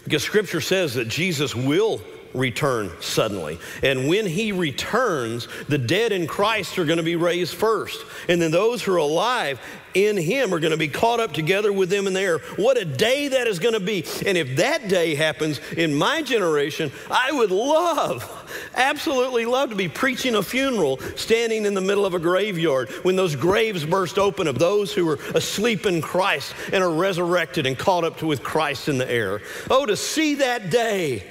Because 0.05 0.23
scripture 0.23 0.61
says 0.61 0.95
that 0.95 1.09
Jesus 1.09 1.55
will 1.55 2.01
return 2.35 2.91
suddenly. 3.01 3.59
And 3.83 4.09
when 4.09 4.27
he 4.27 4.53
returns, 4.53 5.49
the 5.69 5.79
dead 5.79 6.13
in 6.13 6.27
Christ 6.27 6.79
are 6.79 6.85
going 6.85 6.99
to 6.99 7.03
be 7.03 7.17
raised 7.17 7.55
first. 7.55 8.05
And 8.29 8.41
then 8.41 8.51
those 8.51 8.83
who 8.83 8.93
are 8.93 8.99
alive 8.99 9.61
in 9.95 10.17
him 10.17 10.55
are 10.55 10.61
going 10.61 10.71
to 10.71 10.77
be 10.77 10.89
caught 10.89 11.21
up 11.21 11.33
together 11.33 11.73
with 11.73 11.91
them 11.91 12.07
in 12.07 12.13
the 12.13 12.21
air. 12.21 12.39
What 12.57 12.77
a 12.77 12.85
day 12.85 13.29
that 13.29 13.47
is 13.47 13.59
going 13.59 13.75
to 13.75 13.81
be. 13.81 14.05
And 14.25 14.39
if 14.39 14.57
that 14.57 14.89
day 14.89 15.15
happens 15.15 15.61
in 15.77 15.95
my 15.95 16.23
generation, 16.23 16.93
I 17.11 17.33
would 17.33 17.51
love 17.51 18.37
absolutely 18.75 19.47
love 19.47 19.71
to 19.71 19.77
be 19.77 19.89
preaching 19.89 20.35
a 20.35 20.43
funeral, 20.43 20.99
standing 21.17 21.67
in 21.67 21.75
the 21.75 21.81
middle 21.81 22.07
of 22.07 22.15
a 22.15 22.19
graveyard 22.19 22.91
when 23.03 23.17
those 23.17 23.37
graves 23.37 23.85
burst 23.85 24.19
open 24.19 24.47
of 24.47 24.59
those 24.59 24.93
who 24.93 25.09
are 25.09 25.19
asleep 25.35 25.87
in 25.87 26.01
Christ 26.01 26.55
and 26.73 26.83
are 26.83 26.91
resurrected 26.91 27.67
and 27.67 27.79
caught 27.79 28.05
up 28.05 28.23
with 28.23 28.43
Christ 28.43 28.89
in 28.89 28.99
the 28.99 29.11
air. 29.11 29.43
Oh, 29.71 29.87
to 29.87 29.97
see 29.97 30.37
that 30.37 30.71
day. 30.71 31.25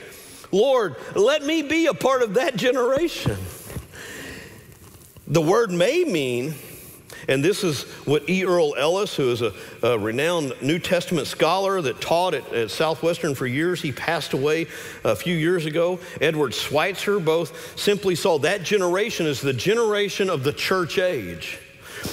Lord, 0.51 0.95
let 1.15 1.43
me 1.43 1.61
be 1.61 1.87
a 1.87 1.93
part 1.93 2.21
of 2.21 2.35
that 2.35 2.55
generation. 2.55 3.37
The 5.27 5.41
word 5.41 5.71
may 5.71 6.03
mean 6.03 6.55
and 7.29 7.43
this 7.43 7.63
is 7.63 7.83
what 8.05 8.27
E. 8.27 8.43
Earl 8.43 8.73
Ellis, 8.75 9.15
who 9.15 9.31
is 9.31 9.43
a, 9.43 9.53
a 9.83 9.97
renowned 9.97 10.53
New 10.61 10.79
Testament 10.79 11.27
scholar 11.27 11.79
that 11.79 12.01
taught 12.01 12.33
at, 12.33 12.51
at, 12.51 12.71
Southwestern 12.71 13.35
for 13.35 13.45
years, 13.45 13.81
he 13.81 13.91
passed 13.91 14.33
away 14.33 14.65
a 15.03 15.15
few 15.15 15.35
years 15.35 15.67
ago. 15.67 15.99
Edward 16.21 16.53
Schweizer 16.53 17.23
both 17.23 17.77
simply 17.79 18.15
saw 18.15 18.39
that 18.39 18.63
generation 18.63 19.27
as 19.27 19.41
the 19.41 19.53
generation 19.53 20.29
of 20.29 20.43
the 20.43 20.53
church 20.53 20.97
age. 20.97 21.59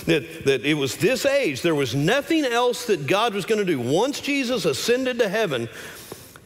That, 0.06 0.44
that 0.44 0.64
it 0.66 0.74
was 0.74 0.96
this 0.96 1.24
age, 1.24 1.62
there 1.62 1.74
was 1.74 1.94
nothing 1.94 2.44
else 2.44 2.86
that 2.86 3.06
God 3.06 3.32
was 3.32 3.46
going 3.46 3.64
to 3.64 3.64
do. 3.64 3.80
Once 3.80 4.20
Jesus 4.20 4.64
ascended 4.64 5.20
to 5.20 5.28
heaven, 5.28 5.68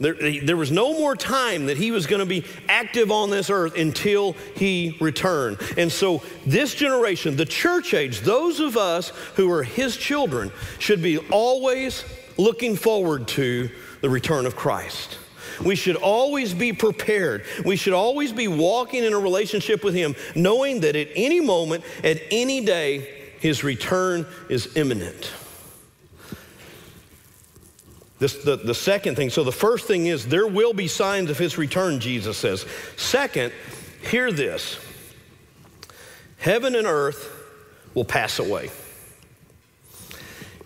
there, 0.01 0.41
there, 0.41 0.57
was 0.57 0.71
no 0.71 0.93
more 0.93 1.15
time 1.15 1.67
that 1.67 1.77
he 1.77 1.91
was 1.91 2.07
going 2.07 2.19
to 2.21 2.25
be 2.25 2.43
active 2.67 3.11
on 3.11 3.29
this 3.29 3.49
earth 3.49 3.77
until 3.77 4.33
he 4.55 4.97
returned. 4.99 5.59
And 5.77 5.91
so, 5.91 6.23
this 6.45 6.73
generation, 6.73 7.35
the 7.35 7.45
church 7.45 7.93
age, 7.93 8.21
those 8.21 8.59
of 8.59 8.77
us 8.77 9.09
who 9.35 9.51
are 9.51 9.63
his 9.63 9.95
children, 9.95 10.51
should 10.79 11.01
be 11.01 11.17
always 11.29 12.03
looking 12.37 12.75
forward 12.75 13.27
to 13.29 13.69
the 14.01 14.09
return 14.09 14.45
of 14.45 14.55
Christ. 14.55 15.19
We 15.63 15.75
should 15.75 15.95
always 15.95 16.53
be 16.53 16.73
prepared. 16.73 17.45
We 17.65 17.75
should 17.75 17.93
always 17.93 18.31
be 18.31 18.47
walking 18.47 19.03
in 19.03 19.13
a 19.13 19.19
relationship 19.19 19.83
with 19.83 19.93
him, 19.93 20.15
knowing 20.35 20.81
that 20.81 20.95
at 20.95 21.09
any 21.15 21.39
moment, 21.39 21.83
at 22.03 22.21
any 22.31 22.65
day, 22.65 23.33
his 23.39 23.63
return 23.63 24.25
is 24.49 24.75
imminent. 24.75 25.31
This, 28.21 28.35
the, 28.43 28.55
the 28.55 28.75
second 28.75 29.15
thing, 29.15 29.31
so 29.31 29.43
the 29.43 29.51
first 29.51 29.87
thing 29.87 30.05
is 30.05 30.27
there 30.27 30.45
will 30.45 30.73
be 30.73 30.87
signs 30.87 31.31
of 31.31 31.39
his 31.39 31.57
return, 31.57 31.99
Jesus 31.99 32.37
says. 32.37 32.67
Second, 32.95 33.51
hear 34.11 34.31
this 34.31 34.77
heaven 36.37 36.75
and 36.75 36.85
earth 36.85 37.35
will 37.95 38.05
pass 38.05 38.37
away. 38.37 38.69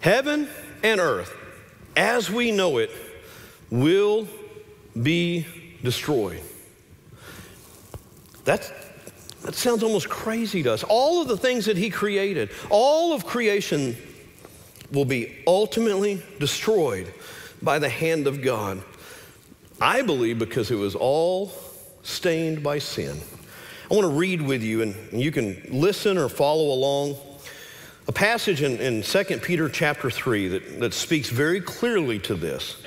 Heaven 0.02 0.50
and 0.84 1.00
earth, 1.00 1.34
as 1.96 2.30
we 2.30 2.52
know 2.52 2.78
it, 2.78 2.92
will 3.70 4.28
be 5.02 5.48
destroyed. 5.82 6.42
That's, 8.44 8.70
that 9.44 9.56
sounds 9.56 9.82
almost 9.82 10.10
crazy 10.10 10.62
to 10.64 10.74
us. 10.74 10.84
All 10.84 11.22
of 11.22 11.30
the 11.30 11.38
things 11.38 11.68
that 11.68 11.78
he 11.78 11.90
created, 11.90 12.50
all 12.70 13.14
of 13.14 13.26
creation 13.26 13.96
will 14.92 15.06
be 15.06 15.38
ultimately 15.48 16.22
destroyed 16.38 17.14
by 17.66 17.80
the 17.80 17.90
hand 17.90 18.28
of 18.28 18.42
God. 18.42 18.82
I 19.82 20.04
believe 20.04 20.40
because 20.40 20.72
it 20.72 20.76
was 20.76 20.96
all 20.96 21.52
stained 22.04 22.64
by 22.64 22.80
sin. 22.80 23.20
I 23.92 23.94
want 23.94 24.06
to 24.06 24.14
read 24.14 24.42
with 24.42 24.64
you, 24.64 24.82
and 24.82 24.96
you 25.12 25.32
can 25.32 25.62
listen 25.70 26.18
or 26.18 26.30
follow 26.30 26.72
along. 26.74 27.18
A 28.08 28.12
passage 28.12 28.62
in, 28.62 28.78
in 28.78 29.02
2 29.02 29.24
Peter 29.40 29.68
chapter 29.68 30.10
3 30.10 30.48
that, 30.50 30.80
that 30.80 30.94
speaks 30.94 31.30
very 31.30 31.60
clearly 31.60 32.20
to 32.20 32.36
this. 32.36 32.78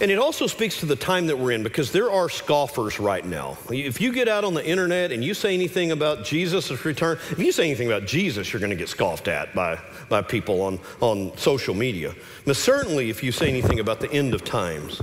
And 0.00 0.12
it 0.12 0.18
also 0.18 0.46
speaks 0.46 0.78
to 0.78 0.86
the 0.86 0.94
time 0.94 1.26
that 1.26 1.36
we're 1.36 1.50
in 1.50 1.64
because 1.64 1.90
there 1.90 2.10
are 2.10 2.28
scoffers 2.28 3.00
right 3.00 3.24
now. 3.24 3.58
If 3.68 4.00
you 4.00 4.12
get 4.12 4.28
out 4.28 4.44
on 4.44 4.54
the 4.54 4.64
internet 4.64 5.10
and 5.10 5.24
you 5.24 5.34
say 5.34 5.54
anything 5.54 5.90
about 5.90 6.24
Jesus' 6.24 6.84
return, 6.84 7.18
if 7.30 7.38
you 7.40 7.50
say 7.50 7.64
anything 7.64 7.88
about 7.88 8.06
Jesus, 8.06 8.52
you're 8.52 8.60
going 8.60 8.70
to 8.70 8.76
get 8.76 8.88
scoffed 8.88 9.26
at 9.26 9.52
by, 9.56 9.80
by 10.08 10.22
people 10.22 10.62
on, 10.62 10.78
on 11.00 11.36
social 11.36 11.74
media. 11.74 12.14
But 12.44 12.56
certainly 12.56 13.10
if 13.10 13.24
you 13.24 13.32
say 13.32 13.48
anything 13.48 13.80
about 13.80 13.98
the 13.98 14.10
end 14.12 14.34
of 14.34 14.44
times. 14.44 15.02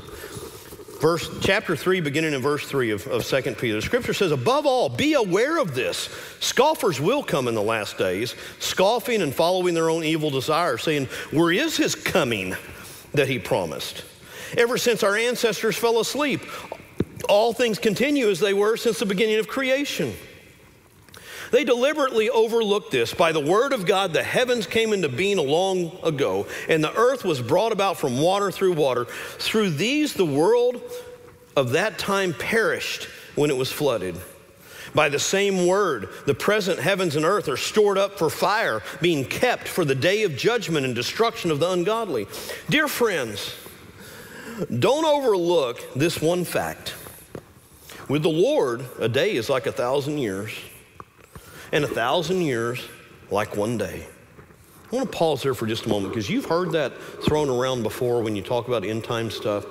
Verse, 1.02 1.30
chapter 1.42 1.76
3, 1.76 2.00
beginning 2.00 2.34
in 2.34 2.42
verse 2.42 2.66
3 2.66 2.92
of, 2.92 3.06
of 3.08 3.26
2 3.26 3.42
Peter, 3.56 3.76
the 3.76 3.82
scripture 3.82 4.14
says, 4.14 4.32
Above 4.32 4.66
all, 4.66 4.88
be 4.88 5.14
aware 5.14 5.60
of 5.60 5.76
this. 5.76 6.10
Scoffers 6.40 7.02
will 7.02 7.22
come 7.22 7.50
in 7.50 7.54
the 7.54 7.62
last 7.62 7.98
days, 7.98 8.34
scoffing 8.60 9.22
and 9.22 9.36
following 9.36 9.74
their 9.74 9.90
own 9.90 10.06
evil 10.06 10.30
desires, 10.30 10.84
saying, 10.84 11.08
Where 11.32 11.52
is 11.52 11.76
his 11.76 11.96
coming 11.96 12.56
that 13.14 13.28
he 13.28 13.40
promised? 13.40 14.06
Ever 14.58 14.78
since 14.78 15.04
our 15.04 15.16
ancestors 15.16 15.76
fell 15.78 16.00
asleep. 16.00 16.42
All 17.28 17.54
things 17.54 17.80
continue 17.80 18.30
as 18.30 18.40
they 18.40 18.54
were 18.54 18.78
since 18.78 19.00
the 19.00 19.06
beginning 19.06 19.40
of 19.40 19.48
creation. 19.48 20.14
They 21.52 21.64
deliberately 21.64 22.30
overlooked 22.30 22.92
this. 22.92 23.14
By 23.14 23.32
the 23.32 23.40
word 23.40 23.72
of 23.72 23.86
God, 23.86 24.14
the 24.14 24.24
heavens 24.24 24.68
came 24.68 24.94
into 24.94 25.10
being 25.10 25.38
long 25.38 25.98
ago, 26.04 26.48
and 26.68 26.84
the 26.84 26.94
earth 26.96 27.24
was 27.24 27.42
brought 27.42 27.72
about 27.72 27.98
from 27.98 28.20
water 28.20 28.52
through 28.52 28.74
water. 28.74 29.06
Through 29.06 29.72
these, 29.72 30.14
the 30.14 30.26
world 30.26 30.82
of 31.56 31.72
that 31.72 31.98
time 31.98 32.34
perished 32.34 33.06
when 33.36 33.50
it 33.50 33.58
was 33.58 33.72
flooded. 33.72 34.16
By 34.94 35.10
the 35.10 35.20
same 35.20 35.68
word, 35.68 36.10
the 36.26 36.34
present 36.34 36.80
heavens 36.80 37.16
and 37.16 37.26
earth 37.26 37.50
are 37.50 37.58
stored 37.58 37.98
up 37.98 38.18
for 38.18 38.30
fire, 38.30 38.82
being 39.02 39.26
kept 39.26 39.68
for 39.68 39.84
the 39.84 39.96
day 39.96 40.24
of 40.24 40.38
judgment 40.38 40.86
and 40.86 40.96
destruction 40.96 41.52
of 41.52 41.60
the 41.60 41.70
ungodly. 41.70 42.28
Dear 42.70 42.88
friends, 42.88 43.54
don't 44.80 45.06
overlook 45.06 45.82
this 45.96 46.22
one 46.22 46.46
fact. 46.46 46.96
With 48.08 48.24
the 48.24 48.30
Lord, 48.30 48.86
a 49.00 49.10
day 49.10 49.36
is 49.36 49.50
like 49.50 49.66
a 49.66 49.72
thousand 49.72 50.20
years, 50.20 50.52
and 51.72 51.84
a 51.84 51.88
thousand 51.88 52.42
years 52.42 52.88
like 53.32 53.56
one 53.56 53.78
day. 53.78 54.06
I 54.92 54.96
want 54.96 55.12
to 55.12 55.18
pause 55.18 55.42
there 55.42 55.56
for 55.56 55.66
just 55.66 55.88
a 55.88 55.90
moment 55.90 56.14
because 56.14 56.30
you've 56.30 56.46
heard 56.46 56.72
that 56.74 56.94
thrown 57.24 57.50
around 57.50 57.84
before 57.84 58.22
when 58.22 58.36
you 58.36 58.42
talk 58.42 58.68
about 58.68 58.86
end 58.86 59.04
time 59.04 59.32
stuff. 59.32 59.66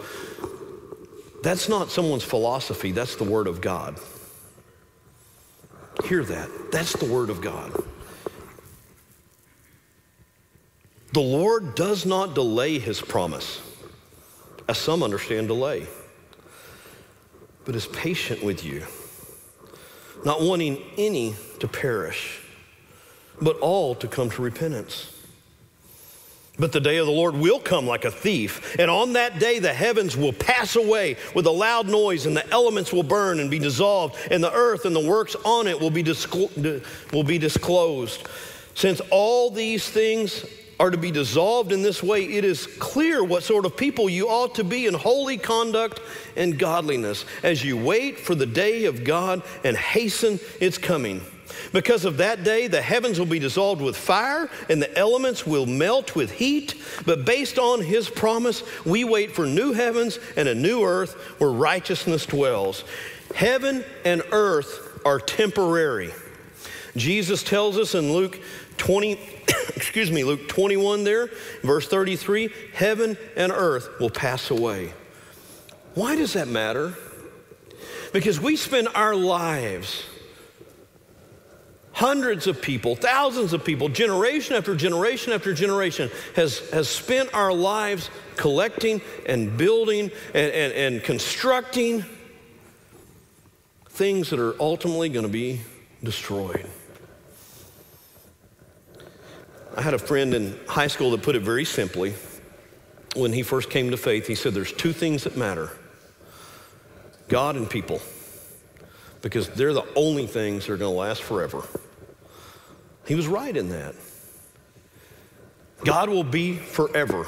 That's 1.42 1.68
not 1.68 1.90
someone's 1.90 2.24
philosophy, 2.24 2.90
that's 2.90 3.16
the 3.16 3.24
Word 3.24 3.46
of 3.46 3.60
God. 3.60 3.98
Hear 6.04 6.24
that. 6.24 6.72
That's 6.72 6.94
the 6.94 7.06
Word 7.06 7.30
of 7.30 7.40
God. 7.40 7.72
The 11.12 11.20
Lord 11.20 11.76
does 11.76 12.04
not 12.04 12.34
delay 12.34 12.80
His 12.80 13.00
promise 13.00 13.60
as 14.68 14.78
some 14.78 15.02
understand 15.02 15.48
delay, 15.48 15.86
but 17.64 17.74
is 17.74 17.86
patient 17.86 18.42
with 18.42 18.64
you, 18.64 18.84
not 20.24 20.40
wanting 20.40 20.82
any 20.96 21.34
to 21.60 21.68
perish, 21.68 22.40
but 23.40 23.58
all 23.58 23.94
to 23.96 24.08
come 24.08 24.30
to 24.30 24.42
repentance. 24.42 25.10
But 26.56 26.70
the 26.70 26.80
day 26.80 26.98
of 26.98 27.06
the 27.06 27.12
Lord 27.12 27.34
will 27.34 27.58
come 27.58 27.84
like 27.86 28.04
a 28.04 28.12
thief, 28.12 28.76
and 28.78 28.88
on 28.88 29.14
that 29.14 29.40
day 29.40 29.58
the 29.58 29.72
heavens 29.72 30.16
will 30.16 30.32
pass 30.32 30.76
away 30.76 31.16
with 31.34 31.46
a 31.46 31.50
loud 31.50 31.88
noise, 31.88 32.26
and 32.26 32.36
the 32.36 32.48
elements 32.50 32.92
will 32.92 33.02
burn 33.02 33.40
and 33.40 33.50
be 33.50 33.58
dissolved, 33.58 34.16
and 34.30 34.42
the 34.42 34.52
earth 34.52 34.84
and 34.84 34.94
the 34.94 35.06
works 35.06 35.34
on 35.44 35.66
it 35.66 35.78
will 35.78 35.90
be, 35.90 36.04
disclo- 36.04 37.12
will 37.12 37.24
be 37.24 37.38
disclosed. 37.38 38.28
Since 38.74 39.00
all 39.10 39.50
these 39.50 39.88
things 39.88 40.44
are 40.80 40.90
to 40.90 40.98
be 40.98 41.10
dissolved 41.10 41.72
in 41.72 41.82
this 41.82 42.02
way, 42.02 42.24
it 42.24 42.44
is 42.44 42.66
clear 42.78 43.22
what 43.22 43.42
sort 43.42 43.64
of 43.64 43.76
people 43.76 44.08
you 44.08 44.28
ought 44.28 44.54
to 44.56 44.64
be 44.64 44.86
in 44.86 44.94
holy 44.94 45.36
conduct 45.36 46.00
and 46.36 46.58
godliness 46.58 47.24
as 47.42 47.64
you 47.64 47.76
wait 47.76 48.18
for 48.18 48.34
the 48.34 48.46
day 48.46 48.84
of 48.86 49.04
God 49.04 49.42
and 49.62 49.76
hasten 49.76 50.40
its 50.60 50.78
coming. 50.78 51.20
Because 51.72 52.04
of 52.04 52.16
that 52.18 52.44
day, 52.44 52.66
the 52.66 52.82
heavens 52.82 53.18
will 53.18 53.26
be 53.26 53.38
dissolved 53.38 53.80
with 53.80 53.96
fire 53.96 54.50
and 54.68 54.80
the 54.82 54.96
elements 54.98 55.46
will 55.46 55.66
melt 55.66 56.14
with 56.14 56.30
heat. 56.30 56.74
But 57.04 57.24
based 57.24 57.58
on 57.58 57.80
his 57.80 58.08
promise, 58.08 58.62
we 58.84 59.04
wait 59.04 59.32
for 59.32 59.46
new 59.46 59.72
heavens 59.72 60.18
and 60.36 60.48
a 60.48 60.54
new 60.54 60.84
earth 60.84 61.14
where 61.38 61.50
righteousness 61.50 62.26
dwells. 62.26 62.84
Heaven 63.34 63.84
and 64.04 64.22
earth 64.32 65.00
are 65.04 65.18
temporary. 65.18 66.12
Jesus 66.96 67.42
tells 67.42 67.76
us 67.76 67.94
in 67.94 68.12
Luke 68.12 68.40
20, 68.78 69.12
excuse 69.76 70.10
me, 70.10 70.24
Luke 70.24 70.48
21 70.48 71.04
there, 71.04 71.30
verse 71.62 71.88
33, 71.88 72.50
heaven 72.74 73.16
and 73.36 73.52
earth 73.52 73.88
will 74.00 74.10
pass 74.10 74.50
away. 74.50 74.92
Why 75.94 76.16
does 76.16 76.32
that 76.32 76.48
matter? 76.48 76.94
Because 78.12 78.40
we 78.40 78.56
spend 78.56 78.88
our 78.94 79.14
lives, 79.14 80.04
hundreds 81.92 82.46
of 82.46 82.60
people, 82.60 82.96
thousands 82.96 83.52
of 83.52 83.64
people, 83.64 83.88
generation 83.88 84.56
after 84.56 84.74
generation 84.74 85.32
after 85.32 85.54
generation, 85.54 86.10
has, 86.36 86.68
has 86.70 86.88
spent 86.88 87.32
our 87.34 87.52
lives 87.52 88.10
collecting 88.36 89.00
and 89.26 89.56
building 89.56 90.10
and, 90.34 90.52
and, 90.52 90.72
and 90.72 91.02
constructing 91.02 92.04
things 93.88 94.30
that 94.30 94.40
are 94.40 94.60
ultimately 94.60 95.08
going 95.08 95.26
to 95.26 95.32
be 95.32 95.60
destroyed. 96.02 96.68
I 99.76 99.82
had 99.82 99.94
a 99.94 99.98
friend 99.98 100.34
in 100.34 100.58
high 100.68 100.86
school 100.86 101.10
that 101.12 101.22
put 101.22 101.34
it 101.34 101.42
very 101.42 101.64
simply. 101.64 102.14
When 103.16 103.32
he 103.32 103.42
first 103.42 103.70
came 103.70 103.90
to 103.90 103.96
faith, 103.96 104.26
he 104.26 104.34
said, 104.34 104.54
There's 104.54 104.72
two 104.72 104.92
things 104.92 105.24
that 105.24 105.36
matter 105.36 105.70
God 107.28 107.56
and 107.56 107.68
people. 107.68 108.00
because 109.22 109.48
they're 109.48 109.72
the 109.72 109.86
only 109.96 110.26
things 110.26 110.66
that 110.66 110.72
are 110.74 110.76
going 110.76 110.92
to 110.92 110.98
last 110.98 111.22
forever. 111.22 111.62
He 113.06 113.14
was 113.14 113.26
right 113.26 113.56
in 113.56 113.70
that. 113.70 113.94
God 115.82 116.08
will 116.08 116.24
be 116.24 116.56
forever, 116.56 117.26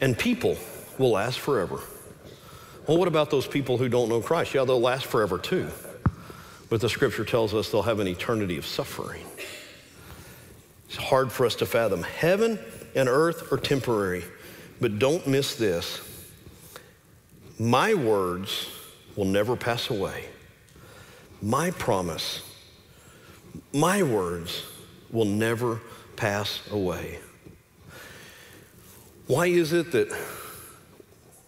and 0.00 0.18
people 0.18 0.56
will 0.98 1.10
last 1.12 1.38
forever. 1.38 1.80
Well, 2.86 2.98
what 2.98 3.08
about 3.08 3.30
those 3.30 3.46
people 3.46 3.78
who 3.78 3.88
don't 3.88 4.08
know 4.08 4.20
Christ? 4.20 4.54
Yeah, 4.54 4.64
they'll 4.64 4.80
last 4.80 5.06
forever 5.06 5.38
too. 5.38 5.68
But 6.68 6.80
the 6.80 6.88
scripture 6.88 7.24
tells 7.24 7.54
us 7.54 7.70
they'll 7.70 7.82
have 7.82 8.00
an 8.00 8.08
eternity 8.08 8.56
of 8.58 8.66
suffering. 8.66 9.24
It's 10.94 11.02
hard 11.02 11.32
for 11.32 11.44
us 11.44 11.56
to 11.56 11.66
fathom. 11.66 12.04
Heaven 12.04 12.56
and 12.94 13.08
earth 13.08 13.52
are 13.52 13.56
temporary, 13.56 14.22
but 14.80 15.00
don't 15.00 15.26
miss 15.26 15.56
this. 15.56 16.00
My 17.58 17.94
words 17.94 18.68
will 19.16 19.24
never 19.24 19.56
pass 19.56 19.90
away. 19.90 20.26
My 21.42 21.72
promise, 21.72 22.42
my 23.72 24.04
words 24.04 24.62
will 25.10 25.24
never 25.24 25.80
pass 26.14 26.60
away. 26.70 27.18
Why 29.26 29.46
is 29.46 29.72
it 29.72 29.90
that 29.90 30.16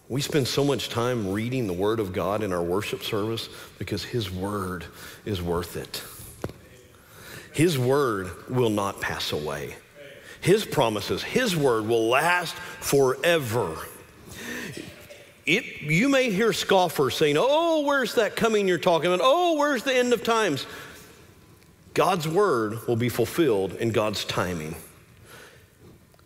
we 0.09 0.19
spend 0.19 0.49
so 0.49 0.65
much 0.65 0.89
time 0.89 1.31
reading 1.31 1.67
the 1.67 1.73
Word 1.73 2.01
of 2.01 2.11
God 2.11 2.43
in 2.43 2.51
our 2.51 2.63
worship 2.63 3.01
service? 3.01 3.47
Because 3.79 4.03
His 4.03 4.29
Word 4.29 4.83
is 5.23 5.41
worth 5.41 5.77
it. 5.77 6.03
His 7.57 7.75
Word 7.75 8.29
will 8.51 8.69
not 8.69 9.01
pass 9.01 9.31
away. 9.31 9.75
His 10.41 10.63
promises, 10.63 11.23
His 11.23 11.57
Word 11.57 11.87
will 11.87 12.07
last 12.07 12.53
forever. 12.53 13.75
It, 15.43 15.81
you 15.81 16.07
may 16.07 16.29
hear 16.29 16.53
scoffers 16.53 17.17
saying, 17.17 17.35
Oh, 17.39 17.81
where's 17.81 18.13
that 18.13 18.35
coming 18.35 18.67
you're 18.67 18.77
talking 18.77 19.11
about? 19.11 19.21
Oh, 19.23 19.57
where's 19.57 19.81
the 19.81 19.91
end 19.91 20.13
of 20.13 20.23
times? 20.23 20.67
God's 21.95 22.27
Word 22.27 22.77
will 22.87 22.95
be 22.95 23.09
fulfilled 23.09 23.73
in 23.77 23.89
God's 23.89 24.23
timing. 24.23 24.75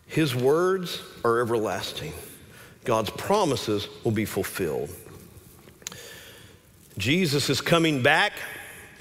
His 0.07 0.35
words 0.35 1.01
are 1.23 1.39
everlasting. 1.39 2.11
God's 2.83 3.09
promises 3.09 3.87
will 4.03 4.11
be 4.11 4.25
fulfilled. 4.25 4.89
Jesus 6.97 7.49
is 7.49 7.61
coming 7.61 8.03
back. 8.03 8.33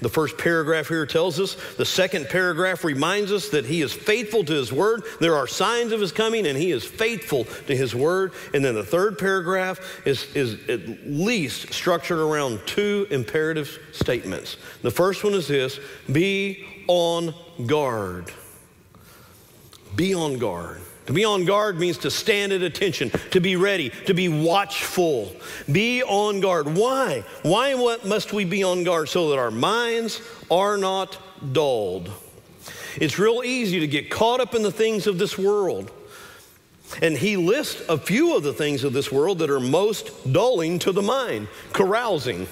The 0.01 0.09
first 0.09 0.37
paragraph 0.37 0.87
here 0.87 1.05
tells 1.05 1.39
us. 1.39 1.55
The 1.75 1.85
second 1.85 2.27
paragraph 2.29 2.83
reminds 2.83 3.31
us 3.31 3.49
that 3.49 3.65
he 3.65 3.81
is 3.81 3.93
faithful 3.93 4.43
to 4.43 4.53
his 4.53 4.73
word. 4.73 5.03
There 5.19 5.35
are 5.35 5.47
signs 5.47 5.91
of 5.91 6.01
his 6.01 6.11
coming, 6.11 6.47
and 6.47 6.57
he 6.57 6.71
is 6.71 6.83
faithful 6.83 7.45
to 7.67 7.75
his 7.75 7.93
word. 7.93 8.33
And 8.53 8.65
then 8.65 8.75
the 8.75 8.83
third 8.83 9.19
paragraph 9.19 9.79
is, 10.05 10.35
is 10.35 10.57
at 10.69 11.05
least 11.05 11.71
structured 11.73 12.19
around 12.19 12.61
two 12.65 13.07
imperative 13.11 13.79
statements. 13.91 14.57
The 14.81 14.91
first 14.91 15.23
one 15.23 15.33
is 15.33 15.47
this 15.47 15.79
be 16.11 16.65
on 16.87 17.33
guard. 17.67 18.31
Be 19.95 20.15
on 20.15 20.39
guard. 20.39 20.81
To 21.11 21.13
be 21.13 21.25
on 21.25 21.43
guard 21.43 21.77
means 21.77 21.97
to 21.97 22.09
stand 22.09 22.53
at 22.53 22.61
attention, 22.61 23.09
to 23.31 23.41
be 23.41 23.57
ready, 23.57 23.89
to 24.05 24.13
be 24.13 24.29
watchful. 24.29 25.35
Be 25.69 26.01
on 26.01 26.39
guard. 26.39 26.73
Why? 26.73 27.25
Why 27.41 27.73
what 27.73 28.05
must 28.05 28.31
we 28.31 28.45
be 28.45 28.63
on 28.63 28.85
guard? 28.85 29.09
So 29.09 29.31
that 29.31 29.37
our 29.37 29.51
minds 29.51 30.21
are 30.49 30.77
not 30.77 31.17
dulled. 31.51 32.09
It's 32.95 33.19
real 33.19 33.41
easy 33.43 33.81
to 33.81 33.87
get 33.87 34.09
caught 34.09 34.39
up 34.39 34.55
in 34.55 34.63
the 34.63 34.71
things 34.71 35.05
of 35.05 35.17
this 35.17 35.37
world. 35.37 35.91
And 37.01 37.17
he 37.17 37.35
lists 37.35 37.83
a 37.89 37.97
few 37.97 38.37
of 38.37 38.43
the 38.43 38.53
things 38.53 38.85
of 38.85 38.93
this 38.93 39.11
world 39.11 39.39
that 39.39 39.49
are 39.49 39.59
most 39.59 40.31
dulling 40.31 40.79
to 40.79 40.93
the 40.93 41.01
mind 41.01 41.49
carousing. 41.73 42.47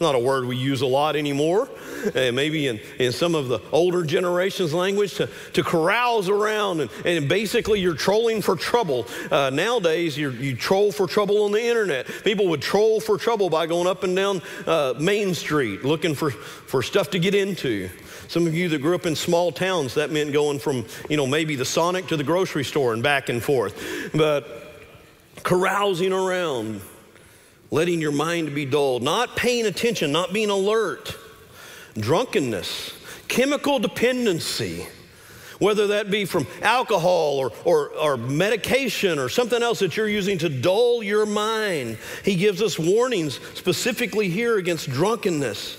Not 0.00 0.14
a 0.14 0.18
word 0.18 0.46
we 0.46 0.56
use 0.56 0.80
a 0.80 0.86
lot 0.86 1.14
anymore 1.14 1.68
uh, 2.14 2.32
maybe 2.32 2.66
in, 2.66 2.80
in 2.98 3.12
some 3.12 3.34
of 3.34 3.48
the 3.48 3.60
older 3.72 4.02
generation's 4.02 4.72
language, 4.72 5.14
to, 5.14 5.28
to 5.52 5.62
carouse 5.62 6.28
around 6.28 6.80
and, 6.80 6.90
and 7.04 7.28
basically 7.28 7.80
you're 7.80 7.94
trolling 7.94 8.42
for 8.42 8.56
trouble. 8.56 9.06
Uh, 9.30 9.50
nowadays, 9.50 10.16
you 10.16 10.56
troll 10.56 10.92
for 10.92 11.06
trouble 11.06 11.44
on 11.44 11.52
the 11.52 11.62
internet. 11.62 12.06
People 12.24 12.48
would 12.48 12.62
troll 12.62 13.00
for 13.00 13.18
trouble 13.18 13.50
by 13.50 13.66
going 13.66 13.86
up 13.86 14.02
and 14.02 14.16
down 14.16 14.42
uh, 14.66 14.94
Main 14.98 15.34
Street 15.34 15.84
looking 15.84 16.14
for, 16.14 16.30
for 16.30 16.82
stuff 16.82 17.10
to 17.10 17.18
get 17.18 17.34
into. 17.34 17.88
Some 18.28 18.46
of 18.46 18.54
you 18.54 18.68
that 18.70 18.78
grew 18.78 18.94
up 18.94 19.06
in 19.06 19.16
small 19.16 19.50
towns, 19.50 19.94
that 19.94 20.10
meant 20.10 20.32
going 20.32 20.58
from, 20.58 20.86
you 21.08 21.16
know, 21.16 21.26
maybe 21.26 21.56
the 21.56 21.64
Sonic 21.64 22.06
to 22.08 22.16
the 22.16 22.24
grocery 22.24 22.64
store 22.64 22.92
and 22.92 23.02
back 23.02 23.28
and 23.28 23.42
forth. 23.42 24.10
But 24.14 24.46
carousing 25.42 26.12
around, 26.12 26.80
letting 27.70 28.00
your 28.00 28.12
mind 28.12 28.54
be 28.54 28.64
dulled, 28.64 29.02
not 29.02 29.36
paying 29.36 29.66
attention, 29.66 30.12
not 30.12 30.32
being 30.32 30.50
alert 30.50 31.16
drunkenness, 31.98 32.94
chemical 33.28 33.78
dependency, 33.78 34.86
whether 35.58 35.88
that 35.88 36.10
be 36.10 36.24
from 36.24 36.46
alcohol 36.62 37.38
or, 37.38 37.52
or, 37.64 37.88
or, 37.90 38.16
medication 38.16 39.18
or 39.18 39.28
something 39.28 39.62
else 39.62 39.80
that 39.80 39.96
you're 39.96 40.08
using 40.08 40.38
to 40.38 40.48
dull 40.48 41.02
your 41.02 41.26
mind. 41.26 41.98
He 42.24 42.36
gives 42.36 42.62
us 42.62 42.78
warnings 42.78 43.40
specifically 43.54 44.30
here 44.30 44.56
against 44.56 44.88
drunkenness. 44.88 45.76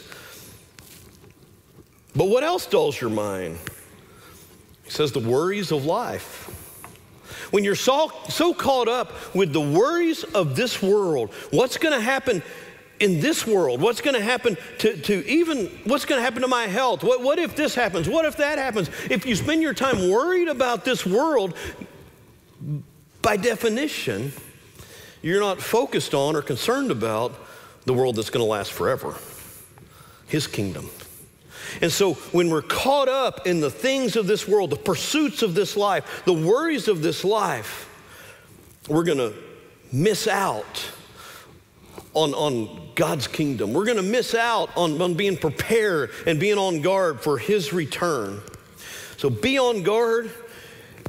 But 2.15 2.27
what 2.27 2.43
else 2.43 2.65
dulls 2.65 2.99
your 2.99 3.09
mind? 3.09 3.57
He 4.83 4.91
says 4.91 5.13
the 5.13 5.19
worries 5.19 5.71
of 5.71 5.85
life. 5.85 6.50
When 7.49 7.63
you're 7.63 7.75
so, 7.75 8.11
so 8.29 8.53
caught 8.53 8.87
up 8.87 9.35
with 9.35 9.53
the 9.53 9.61
worries 9.61 10.23
of 10.23 10.55
this 10.55 10.81
world, 10.81 11.33
what's 11.51 11.77
going 11.77 11.93
to 11.93 12.01
happen 12.01 12.43
in 12.99 13.19
this 13.19 13.47
world? 13.47 13.81
What's 13.81 13.99
going 13.99 14.15
to 14.15 14.21
happen 14.21 14.55
to, 14.79 14.95
to 14.95 15.27
even 15.27 15.65
what's 15.85 16.05
going 16.05 16.19
to 16.19 16.23
happen 16.23 16.43
to 16.43 16.47
my 16.47 16.67
health? 16.67 17.03
What, 17.03 17.21
what 17.21 17.39
if 17.39 17.55
this 17.55 17.73
happens? 17.73 18.07
What 18.07 18.25
if 18.25 18.37
that 18.37 18.59
happens? 18.59 18.89
If 19.09 19.25
you 19.25 19.35
spend 19.35 19.61
your 19.61 19.73
time 19.73 20.09
worried 20.09 20.47
about 20.47 20.85
this 20.85 21.05
world, 21.05 21.55
by 23.21 23.37
definition, 23.37 24.31
you're 25.21 25.41
not 25.41 25.59
focused 25.61 26.13
on 26.13 26.35
or 26.35 26.41
concerned 26.41 26.91
about 26.91 27.33
the 27.85 27.93
world 27.93 28.15
that's 28.15 28.29
going 28.29 28.45
to 28.45 28.49
last 28.49 28.71
forever 28.71 29.15
His 30.27 30.47
kingdom. 30.47 30.89
And 31.81 31.91
so 31.91 32.13
when 32.31 32.49
we're 32.49 32.61
caught 32.61 33.09
up 33.09 33.47
in 33.47 33.59
the 33.59 33.69
things 33.69 34.15
of 34.15 34.27
this 34.27 34.47
world, 34.47 34.69
the 34.69 34.75
pursuits 34.75 35.41
of 35.41 35.55
this 35.55 35.77
life, 35.77 36.23
the 36.25 36.33
worries 36.33 36.87
of 36.87 37.01
this 37.01 37.23
life, 37.23 37.87
we're 38.87 39.03
going 39.03 39.17
to 39.17 39.33
miss 39.91 40.27
out 40.27 40.91
on, 42.13 42.33
on 42.33 42.89
God's 42.95 43.27
kingdom. 43.27 43.73
We're 43.73 43.85
going 43.85 43.97
to 43.97 44.03
miss 44.03 44.35
out 44.35 44.75
on, 44.75 45.01
on 45.01 45.13
being 45.13 45.37
prepared 45.37 46.11
and 46.27 46.39
being 46.39 46.57
on 46.57 46.81
guard 46.81 47.21
for 47.21 47.37
His 47.37 47.73
return. 47.73 48.41
So 49.17 49.29
be 49.29 49.59
on 49.59 49.83
guard. 49.83 50.31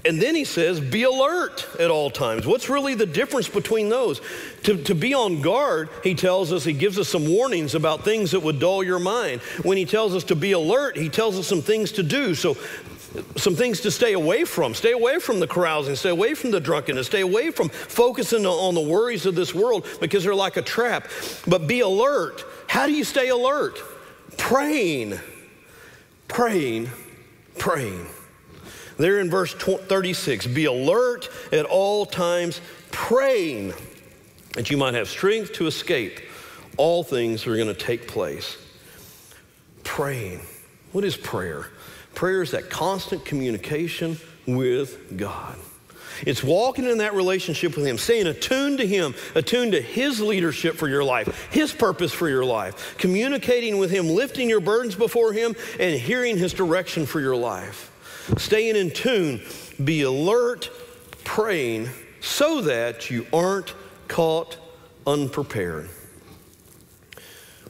And 0.05 0.21
then 0.21 0.35
he 0.35 0.45
says, 0.45 0.81
be 0.81 1.05
alert 1.05 1.69
at 1.79 1.91
all 1.91 2.11
times. 2.11 2.45
What's 2.45 2.69
really 2.69 2.95
the 2.95 3.07
difference 3.07 3.49
between 3.49 3.89
those? 3.89 4.21
To, 4.65 4.77
to 4.85 4.95
be 4.95 5.15
on 5.15 5.43
guard, 5.43 5.91
he 6.03 6.15
tells 6.15 6.53
us, 6.53 6.65
he 6.65 6.73
gives 6.73 6.99
us 6.99 7.09
some 7.09 7.29
warnings 7.29 7.77
about 7.77 8.05
things 8.05 8.33
that 8.33 8.41
would 8.41 8.59
dull 8.59 8.83
your 8.83 8.99
mind. 8.99 9.41
When 9.63 9.77
he 9.77 9.85
tells 9.85 10.15
us 10.15 10.25
to 10.25 10.35
be 10.35 10.53
alert, 10.53 10.97
he 10.97 11.09
tells 11.09 11.39
us 11.39 11.47
some 11.47 11.63
things 11.63 11.93
to 11.93 12.03
do. 12.03 12.35
So 12.35 12.57
some 13.37 13.55
things 13.55 13.81
to 13.83 13.91
stay 13.91 14.15
away 14.15 14.45
from. 14.45 14.75
Stay 14.75 14.93
away 14.93 15.19
from 15.19 15.39
the 15.39 15.47
carousing, 15.47 15.95
stay 15.95 16.09
away 16.09 16.35
from 16.35 16.51
the 16.51 16.61
drunkenness, 16.61 17.07
stay 17.07 17.21
away 17.21 17.51
from 17.51 17.69
focusing 17.69 18.47
on 18.47 18.75
the 18.75 18.81
worries 18.81 19.27
of 19.27 19.35
this 19.35 19.55
world 19.55 19.87
because 20.01 20.25
they're 20.25 20.35
like 20.35 20.57
a 20.57 20.63
trap. 20.63 21.09
But 21.47 21.67
be 21.69 21.81
alert. 21.81 22.45
How 22.69 22.87
do 22.87 22.93
you 22.93 23.05
stay 23.05 23.29
alert? 23.29 23.79
Praying, 24.37 25.21
praying, 26.27 26.91
praying. 27.59 28.07
There 29.03 29.19
in 29.19 29.31
verse 29.31 29.53
36 29.53 30.47
be 30.47 30.67
alert 30.67 31.29
at 31.51 31.65
all 31.65 32.07
times, 32.07 32.61
praying 32.93 33.73
that 34.53 34.71
you 34.71 34.77
might 34.77 34.95
have 34.95 35.09
strength 35.09 35.55
to 35.55 35.67
escape 35.67 36.21
all 36.77 37.03
things 37.03 37.43
that 37.43 37.51
are 37.51 37.57
going 37.57 37.67
to 37.67 37.75
take 37.75 38.07
place. 38.07 38.57
Praying. 39.83 40.41
What 40.93 41.03
is 41.03 41.17
prayer? 41.17 41.67
Prayer 42.15 42.43
is 42.43 42.53
that 42.53 42.71
constant 42.71 43.25
communication 43.25 44.19
with 44.47 45.17
God. 45.17 45.59
It's 46.25 46.45
walking 46.45 46.85
in 46.89 46.99
that 46.99 47.15
relationship 47.15 47.75
with 47.75 47.85
Him, 47.85 47.99
staying 47.99 48.29
attuned 48.29 48.79
to 48.79 48.87
Him, 48.87 49.17
attuned 49.35 49.73
to 49.73 49.83
His 49.83 50.21
leadership 50.21 50.77
for 50.77 50.87
your 50.87 51.03
life, 51.03 51.49
His 51.51 51.73
purpose 51.73 52.13
for 52.13 52.29
your 52.29 52.45
life, 52.45 52.97
communicating 52.99 53.79
with 53.79 53.91
Him, 53.91 54.09
lifting 54.09 54.49
your 54.49 54.61
burdens 54.61 54.95
before 54.95 55.33
Him, 55.33 55.57
and 55.81 55.99
hearing 55.99 56.39
His 56.39 56.53
direction 56.53 57.05
for 57.05 57.19
your 57.19 57.35
life. 57.35 57.92
Staying 58.37 58.77
in 58.77 58.91
tune, 58.91 59.41
be 59.83 60.03
alert, 60.03 60.71
praying, 61.25 61.89
so 62.21 62.61
that 62.63 63.11
you 63.11 63.27
aren't 63.33 63.75
caught 64.09 64.57
unprepared. 65.07 65.89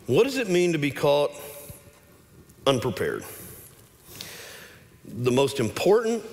What 0.07 0.25
does 0.25 0.37
it 0.37 0.49
mean 0.49 0.73
to 0.73 0.79
be 0.79 0.91
caught 0.91 1.31
unprepared? 2.67 3.25
the 5.15 5.31
most 5.31 5.61
important 5.61 6.25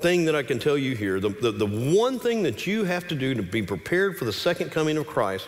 thing 0.00 0.24
that 0.26 0.34
I 0.34 0.42
can 0.42 0.58
tell 0.58 0.78
you 0.78 0.94
here, 0.94 1.20
the, 1.20 1.28
the, 1.28 1.52
the, 1.52 1.66
one 1.66 2.18
thing 2.18 2.42
that 2.44 2.66
you 2.66 2.84
have 2.84 3.06
to 3.08 3.14
do 3.14 3.34
to 3.34 3.42
be 3.42 3.62
prepared 3.62 4.18
for 4.18 4.24
the 4.24 4.32
second 4.32 4.70
coming 4.70 4.96
of 4.96 5.06
Christ 5.06 5.46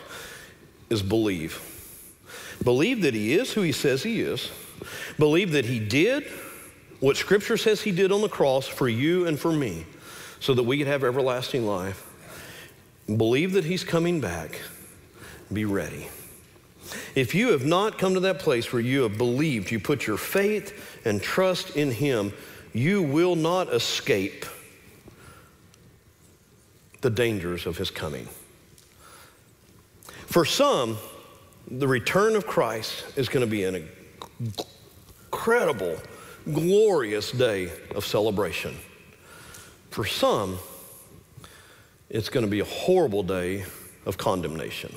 is 0.89 1.01
believe. 1.01 1.61
Believe 2.63 3.01
that 3.01 3.13
he 3.13 3.33
is 3.33 3.53
who 3.53 3.61
he 3.61 3.71
says 3.71 4.03
he 4.03 4.21
is. 4.21 4.51
Believe 5.17 5.51
that 5.51 5.65
he 5.65 5.79
did 5.79 6.25
what 6.99 7.17
Scripture 7.17 7.57
says 7.57 7.81
he 7.81 7.91
did 7.91 8.11
on 8.11 8.21
the 8.21 8.29
cross 8.29 8.65
for 8.65 8.87
you 8.87 9.27
and 9.27 9.37
for 9.37 9.51
me 9.51 9.85
so 10.39 10.53
that 10.53 10.63
we 10.63 10.77
could 10.77 10.87
have 10.87 11.03
everlasting 11.03 11.65
life. 11.65 12.09
Believe 13.07 13.53
that 13.53 13.65
he's 13.65 13.83
coming 13.83 14.21
back. 14.21 14.61
Be 15.51 15.65
ready. 15.65 16.07
If 17.15 17.35
you 17.35 17.51
have 17.51 17.65
not 17.65 17.97
come 17.97 18.13
to 18.13 18.19
that 18.21 18.39
place 18.39 18.71
where 18.71 18.81
you 18.81 19.01
have 19.01 19.17
believed, 19.17 19.71
you 19.71 19.79
put 19.79 20.07
your 20.07 20.17
faith 20.17 21.01
and 21.05 21.21
trust 21.21 21.75
in 21.75 21.91
him, 21.91 22.33
you 22.73 23.01
will 23.01 23.35
not 23.35 23.73
escape 23.73 24.45
the 27.01 27.09
dangers 27.09 27.65
of 27.65 27.77
his 27.77 27.91
coming. 27.91 28.27
For 30.07 30.45
some, 30.45 30.97
the 31.69 31.87
return 31.87 32.35
of 32.35 32.47
Christ 32.47 33.05
is 33.17 33.29
going 33.29 33.45
to 33.45 33.51
be 33.51 33.65
an 33.65 33.87
incredible, 35.33 35.97
glorious 36.53 37.31
day 37.31 37.71
of 37.95 38.05
celebration. 38.05 38.77
For 39.89 40.05
some, 40.05 40.59
it's 42.09 42.29
going 42.29 42.45
to 42.45 42.49
be 42.49 42.59
a 42.59 42.65
horrible 42.65 43.23
day 43.23 43.65
of 44.05 44.15
condemnation. 44.15 44.95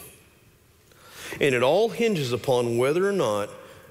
And 1.41 1.55
it 1.55 1.62
all 1.62 1.89
hinges 1.89 2.32
upon 2.32 2.76
whether 2.76 3.09
or 3.09 3.12
not 3.12 3.49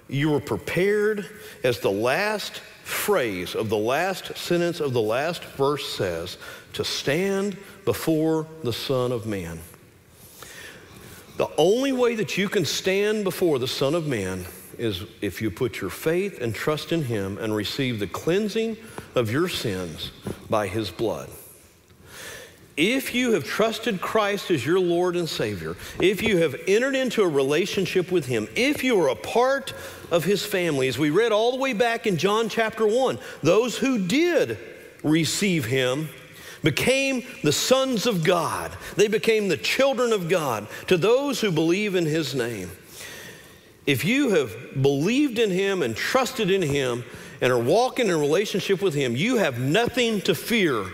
you 0.07 0.29
were 0.29 0.39
prepared, 0.39 1.27
as 1.63 1.79
the 1.79 1.91
last 1.91 2.59
phrase 2.83 3.55
of 3.55 3.69
the 3.69 3.77
last 3.77 4.37
sentence 4.37 4.79
of 4.79 4.93
the 4.93 5.01
last 5.01 5.43
verse 5.43 5.91
says, 5.97 6.37
to 6.73 6.85
stand 6.85 7.57
before 7.85 8.45
the 8.63 8.71
Son 8.71 9.11
of 9.11 9.25
Man. 9.25 9.59
The 11.37 11.49
only 11.57 11.91
way 11.91 12.13
that 12.15 12.37
you 12.37 12.47
can 12.49 12.65
stand 12.65 13.23
before 13.23 13.57
the 13.57 13.67
Son 13.67 13.95
of 13.95 14.05
Man 14.05 14.45
is 14.77 15.03
if 15.21 15.41
you 15.41 15.51
put 15.51 15.81
your 15.81 15.89
faith 15.89 16.41
and 16.41 16.53
trust 16.53 16.91
in 16.91 17.03
Him 17.03 17.37
and 17.37 17.55
receive 17.55 17.99
the 17.99 18.07
cleansing 18.07 18.77
of 19.15 19.31
your 19.31 19.49
sins 19.49 20.11
by 20.49 20.67
His 20.67 20.91
blood. 20.91 21.29
If 22.77 23.15
you 23.15 23.31
have 23.31 23.45
trusted 23.45 24.01
Christ 24.01 24.51
as 24.51 24.65
your 24.65 24.79
Lord 24.79 25.15
and 25.15 25.29
Savior, 25.29 25.77
if 26.01 26.21
you 26.21 26.39
have 26.39 26.55
entered 26.67 26.95
into 26.95 27.21
a 27.21 27.27
relationship 27.27 28.11
with 28.11 28.25
Him, 28.25 28.49
if 28.55 28.83
you 28.83 29.01
are 29.01 29.09
a 29.09 29.15
part 29.15 29.73
of 30.11 30.25
His 30.25 30.45
family, 30.45 30.87
as 30.89 30.97
we 30.97 31.09
read 31.09 31.31
all 31.31 31.51
the 31.51 31.57
way 31.57 31.73
back 31.73 32.05
in 32.05 32.17
John 32.17 32.49
chapter 32.49 32.85
1, 32.85 33.17
those 33.41 33.77
who 33.77 34.05
did 34.05 34.57
receive 35.03 35.65
Him 35.65 36.09
became 36.65 37.23
the 37.43 37.51
sons 37.53 38.05
of 38.05 38.25
God. 38.25 38.71
They 38.97 39.07
became 39.07 39.47
the 39.47 39.55
children 39.55 40.11
of 40.11 40.27
God 40.27 40.67
to 40.87 40.97
those 40.97 41.39
who 41.39 41.51
believe 41.51 41.95
in 41.95 42.05
his 42.05 42.35
name. 42.35 42.71
If 43.85 44.03
you 44.03 44.29
have 44.29 44.81
believed 44.81 45.37
in 45.37 45.51
him 45.51 45.83
and 45.83 45.95
trusted 45.95 46.49
in 46.49 46.61
him 46.61 47.03
and 47.41 47.51
are 47.51 47.59
walking 47.59 48.07
in 48.07 48.19
relationship 48.19 48.81
with 48.81 48.93
him, 48.93 49.15
you 49.15 49.37
have 49.37 49.59
nothing 49.59 50.21
to 50.21 50.33
fear 50.33 50.85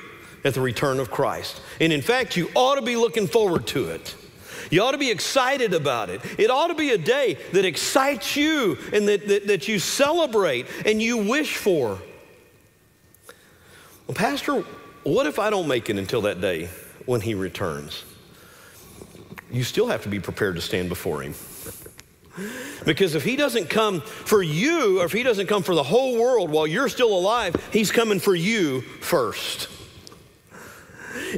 at 0.44 0.54
the 0.54 0.62
return 0.62 1.00
of 1.00 1.12
Christ. 1.12 1.62
And 1.80 1.94
in 1.94 2.02
fact, 2.02 2.36
you 2.36 2.50
ought 2.56 2.76
to 2.76 2.82
be 2.82 2.96
looking 2.96 3.28
forward 3.28 3.68
to 3.68 3.90
it. 3.90 4.16
You 4.70 4.82
ought 4.84 4.92
to 4.92 4.98
be 4.98 5.12
excited 5.12 5.74
about 5.74 6.10
it. 6.10 6.22
It 6.40 6.50
ought 6.50 6.68
to 6.68 6.76
be 6.76 6.92
a 6.92 6.98
day 6.98 7.38
that 7.52 7.66
excites 7.66 8.36
you 8.36 8.78
and 8.94 9.08
that, 9.08 9.28
that, 9.28 9.48
that 9.48 9.68
you 9.68 9.80
celebrate 9.80 10.66
and 10.86 11.02
you 11.02 11.18
wish 11.18 11.58
for. 11.58 12.00
Well, 14.08 14.16
Pastor, 14.16 14.64
what 15.04 15.28
if 15.28 15.40
I 15.40 15.50
don't 15.50 15.68
make 15.68 15.90
it 15.90 15.98
until 15.98 16.22
that 16.22 16.42
day 16.42 16.70
when 17.06 17.22
he 17.22 17.36
returns? 17.36 18.04
You 19.52 19.64
still 19.64 19.88
have 19.88 20.04
to 20.04 20.10
be 20.10 20.20
prepared 20.20 20.56
to 20.56 20.62
stand 20.62 20.90
before 20.90 21.22
him. 21.22 21.34
Because 22.86 23.16
if 23.16 23.24
he 23.24 23.36
doesn't 23.36 23.70
come 23.70 24.02
for 24.02 24.42
you, 24.42 25.02
or 25.02 25.06
if 25.06 25.12
he 25.12 25.24
doesn't 25.24 25.48
come 25.48 25.64
for 25.64 25.76
the 25.76 25.84
whole 25.84 26.18
world 26.18 26.50
while 26.50 26.66
you're 26.66 26.90
still 26.90 27.14
alive, 27.14 27.56
he's 27.72 27.92
coming 27.92 28.20
for 28.20 28.36
you 28.36 28.82
first. 28.82 29.68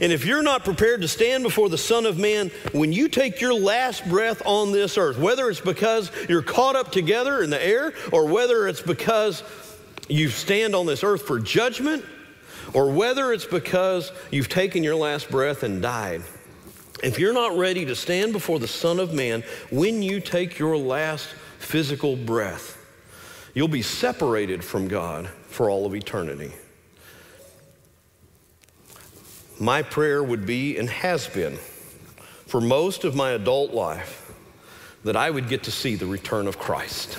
And 0.01 0.11
if 0.11 0.25
you're 0.25 0.43
not 0.43 0.63
prepared 0.63 1.01
to 1.01 1.07
stand 1.07 1.43
before 1.43 1.69
the 1.69 1.77
Son 1.77 2.05
of 2.05 2.17
Man 2.17 2.51
when 2.71 2.93
you 2.93 3.09
take 3.09 3.41
your 3.41 3.53
last 3.53 4.07
breath 4.07 4.41
on 4.45 4.71
this 4.71 4.97
earth, 4.97 5.17
whether 5.17 5.49
it's 5.49 5.61
because 5.61 6.11
you're 6.29 6.41
caught 6.41 6.75
up 6.75 6.91
together 6.91 7.41
in 7.41 7.49
the 7.49 7.63
air, 7.63 7.93
or 8.11 8.25
whether 8.25 8.67
it's 8.67 8.81
because 8.81 9.43
you 10.07 10.29
stand 10.29 10.75
on 10.75 10.85
this 10.85 11.03
earth 11.03 11.23
for 11.23 11.39
judgment, 11.39 12.03
or 12.73 12.91
whether 12.91 13.33
it's 13.33 13.45
because 13.45 14.11
you've 14.31 14.49
taken 14.49 14.83
your 14.83 14.95
last 14.95 15.29
breath 15.29 15.63
and 15.63 15.81
died, 15.81 16.23
if 17.01 17.17
you're 17.17 17.33
not 17.33 17.57
ready 17.57 17.85
to 17.85 17.95
stand 17.95 18.33
before 18.33 18.59
the 18.59 18.67
Son 18.67 18.99
of 18.99 19.13
Man 19.13 19.43
when 19.71 20.03
you 20.03 20.19
take 20.19 20.59
your 20.59 20.77
last 20.77 21.27
physical 21.57 22.15
breath, 22.15 22.77
you'll 23.53 23.67
be 23.67 23.81
separated 23.81 24.63
from 24.63 24.87
God 24.87 25.27
for 25.47 25.69
all 25.69 25.85
of 25.85 25.95
eternity. 25.95 26.51
My 29.59 29.81
prayer 29.81 30.23
would 30.23 30.45
be 30.45 30.77
and 30.77 30.89
has 30.89 31.27
been 31.27 31.57
for 32.47 32.59
most 32.59 33.03
of 33.03 33.15
my 33.15 33.31
adult 33.31 33.71
life 33.71 34.31
that 35.03 35.15
I 35.15 35.29
would 35.29 35.47
get 35.47 35.63
to 35.63 35.71
see 35.71 35.95
the 35.95 36.05
return 36.05 36.47
of 36.47 36.59
Christ. 36.59 37.15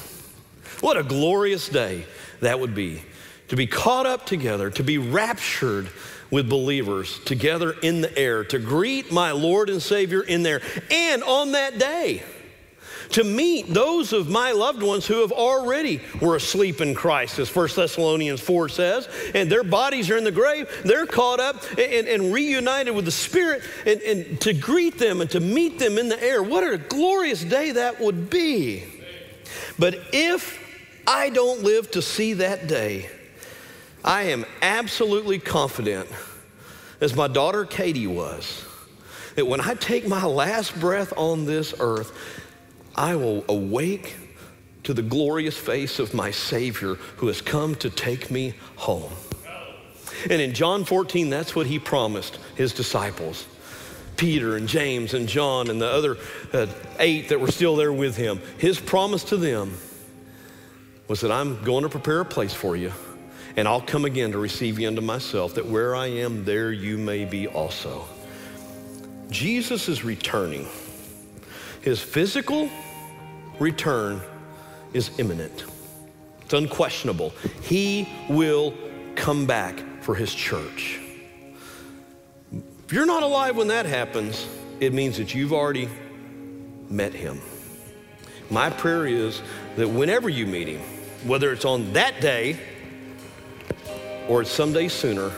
What 0.81 0.97
a 0.97 1.03
glorious 1.03 1.69
day 1.69 2.05
that 2.41 2.59
would 2.59 2.75
be 2.75 3.03
to 3.49 3.57
be 3.57 3.67
caught 3.67 4.07
up 4.07 4.27
together, 4.27 4.71
to 4.71 4.83
be 4.83 4.99
raptured 4.99 5.89
with 6.31 6.49
believers 6.49 7.19
together 7.21 7.75
in 7.83 8.01
the 8.01 8.19
air, 8.19 8.45
to 8.45 8.59
greet 8.59 9.13
my 9.13 9.33
Lord 9.33 9.71
and 9.71 9.83
Savior 9.83 10.23
in 10.23 10.43
there. 10.43 10.61
And 10.91 11.23
on 11.23 11.53
that 11.53 11.79
day, 11.79 12.23
to 13.11 13.25
meet 13.25 13.73
those 13.73 14.13
of 14.13 14.29
my 14.29 14.53
loved 14.53 14.83
ones 14.83 15.07
who 15.07 15.21
have 15.21 15.33
already 15.33 16.01
were 16.21 16.37
asleep 16.37 16.81
in 16.81 16.95
Christ, 16.95 17.39
as 17.39 17.55
1 17.55 17.69
Thessalonians 17.77 18.41
4 18.41 18.69
says, 18.69 19.09
and 19.35 19.51
their 19.51 19.63
bodies 19.63 20.11
are 20.11 20.17
in 20.17 20.25
the 20.25 20.33
grave. 20.33 20.69
They're 20.85 21.07
caught 21.07 21.41
up 21.41 21.63
and, 21.79 22.09
and 22.09 22.33
reunited 22.33 22.95
with 22.95 23.05
the 23.05 23.13
Spirit, 23.13 23.63
and, 23.87 24.01
and 24.03 24.41
to 24.41 24.53
greet 24.53 24.99
them 24.99 25.21
and 25.21 25.31
to 25.31 25.41
meet 25.41 25.79
them 25.79 25.99
in 25.99 26.09
the 26.09 26.21
air. 26.23 26.43
What 26.43 26.65
a 26.65 26.79
glorious 26.79 27.45
day 27.45 27.73
that 27.73 28.01
would 28.01 28.31
be. 28.31 28.85
But 29.79 29.99
if 30.13 30.61
I 31.07 31.31
don't 31.31 31.63
live 31.63 31.91
to 31.93 32.03
see 32.03 32.35
that 32.35 32.67
day, 32.67 33.09
I 34.05 34.25
am 34.25 34.45
absolutely 34.61 35.39
confident, 35.39 36.11
as 37.01 37.17
my 37.17 37.27
daughter 37.27 37.65
Katie 37.65 38.07
was, 38.07 38.63
that 39.35 39.47
when 39.47 39.63
I 39.63 39.75
take 39.75 40.07
my 40.07 40.25
last 40.27 40.79
breath 40.79 41.15
on 41.17 41.47
this 41.47 41.73
earth, 41.81 42.13
I 42.95 43.17
will 43.17 43.45
awake 43.49 44.17
to 44.83 44.93
the 44.93 45.03
glorious 45.03 45.57
face 45.57 45.99
of 45.99 46.13
my 46.13 46.31
Savior 46.31 46.97
who 47.17 47.29
has 47.29 47.41
come 47.41 47.75
to 47.77 47.89
take 47.89 48.31
me 48.31 48.53
home. 48.77 49.11
And 50.29 50.41
in 50.41 50.53
John 50.53 50.85
14, 50.85 51.31
that's 51.31 51.57
what 51.57 51.67
he 51.67 51.79
promised 51.79 52.39
his 52.57 52.75
disciples. 52.75 53.47
Peter 54.17 54.57
and 54.57 54.69
James 54.69 55.15
and 55.15 55.27
John 55.27 55.71
and 55.71 55.81
the 55.81 55.89
other 55.89 56.19
uh, 56.53 56.67
eight 56.99 57.31
that 57.31 57.41
were 57.41 57.51
still 57.51 57.75
there 57.75 57.93
with 57.93 58.17
him. 58.17 58.41
His 58.59 58.79
promise 58.79 59.25
to 59.25 59.39
them 59.39 59.73
was 61.09 61.23
that 61.23 61.33
I'm 61.33 61.65
going 61.65 61.83
to 61.83 61.89
prepare 61.89 62.21
a 62.21 62.25
place 62.25 62.53
for 62.53 62.77
you 62.77 62.93
and 63.57 63.69
I'll 63.69 63.81
come 63.81 64.05
again 64.05 64.33
to 64.33 64.39
receive 64.39 64.79
you 64.79 64.89
unto 64.89 65.01
myself, 65.01 65.55
that 65.55 65.67
where 65.67 65.95
I 65.95 66.07
am, 66.07 66.45
there 66.45 66.73
you 66.73 66.99
may 66.99 67.25
be 67.25 67.47
also. 67.47 68.05
Jesus 69.31 69.89
is 69.89 70.05
returning. 70.05 70.67
His 71.81 72.01
physical 72.01 72.69
return 73.59 74.21
is 74.93 75.19
imminent. 75.19 75.65
It's 76.43 76.55
unquestionable. 76.55 77.33
He 77.63 78.09
will 78.29 78.75
come 79.15 79.47
back 79.47 79.83
for 80.03 80.15
his 80.15 80.35
church. 80.35 81.01
If 82.53 82.93
you're 82.93 83.07
not 83.07 83.23
alive 83.23 83.57
when 83.57 83.69
that 83.69 83.87
happens, 83.87 84.47
it 84.81 84.93
means 84.93 85.17
that 85.17 85.35
you've 85.35 85.53
already 85.53 85.89
met 86.91 87.15
him. 87.15 87.41
My 88.51 88.69
prayer 88.69 89.07
is 89.07 89.41
that 89.77 89.89
whenever 89.89 90.29
you 90.29 90.47
meet 90.47 90.69
him, 90.69 90.81
whether 91.27 91.53
it's 91.53 91.65
on 91.65 91.93
that 91.95 92.21
day 92.21 92.59
or 94.29 94.45
someday 94.45 94.89
sooner 94.89 95.31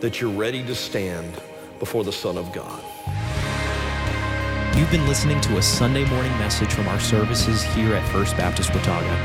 that 0.00 0.20
you're 0.20 0.30
ready 0.30 0.62
to 0.64 0.74
stand 0.74 1.40
before 1.78 2.04
the 2.04 2.12
Son 2.12 2.36
of 2.36 2.52
God. 2.52 2.82
You've 4.76 4.90
been 4.90 5.06
listening 5.06 5.40
to 5.42 5.58
a 5.58 5.62
Sunday 5.62 6.04
morning 6.06 6.32
message 6.38 6.72
from 6.72 6.88
our 6.88 6.98
services 6.98 7.62
here 7.62 7.94
at 7.94 8.08
First 8.10 8.36
Baptist 8.36 8.72
Watauga. 8.74 9.16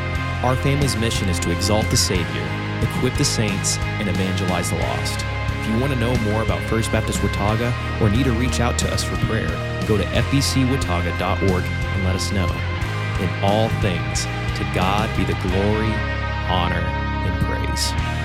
Our 0.44 0.56
family's 0.58 0.96
mission 0.98 1.30
is 1.30 1.40
to 1.40 1.52
exalt 1.52 1.90
the 1.90 1.98
Savior, 1.98 2.48
equip 2.82 3.16
the 3.16 3.26
saints, 3.26 3.78
and 3.78 4.10
evangelize 4.10 4.70
the 4.70 4.78
lost. 4.78 5.26
If 5.62 5.70
you 5.70 5.80
want 5.80 5.94
to 5.94 6.00
know 6.00 6.16
more 6.18 6.44
about 6.44 6.62
First 6.70 6.92
Baptist 6.92 7.24
Watauga 7.24 7.74
or 8.02 8.10
need 8.10 8.26
to 8.26 8.34
reach 8.34 8.60
out 8.60 8.78
to 8.80 8.94
us 8.94 9.04
for 9.04 9.16
prayer, 9.26 9.48
go 9.88 9.98
to 9.98 10.04
fbcwatauga.org 10.04 11.64
and 11.64 12.04
let 12.04 12.16
us 12.16 12.32
know. 12.32 12.48
In 13.20 13.30
all 13.44 13.70
things, 13.82 14.26
to 14.58 14.70
God 14.76 15.10
be 15.18 15.24
the 15.24 15.34
glory, 15.42 15.92
honor, 16.50 16.86
and 16.86 17.46
praise. 17.46 18.17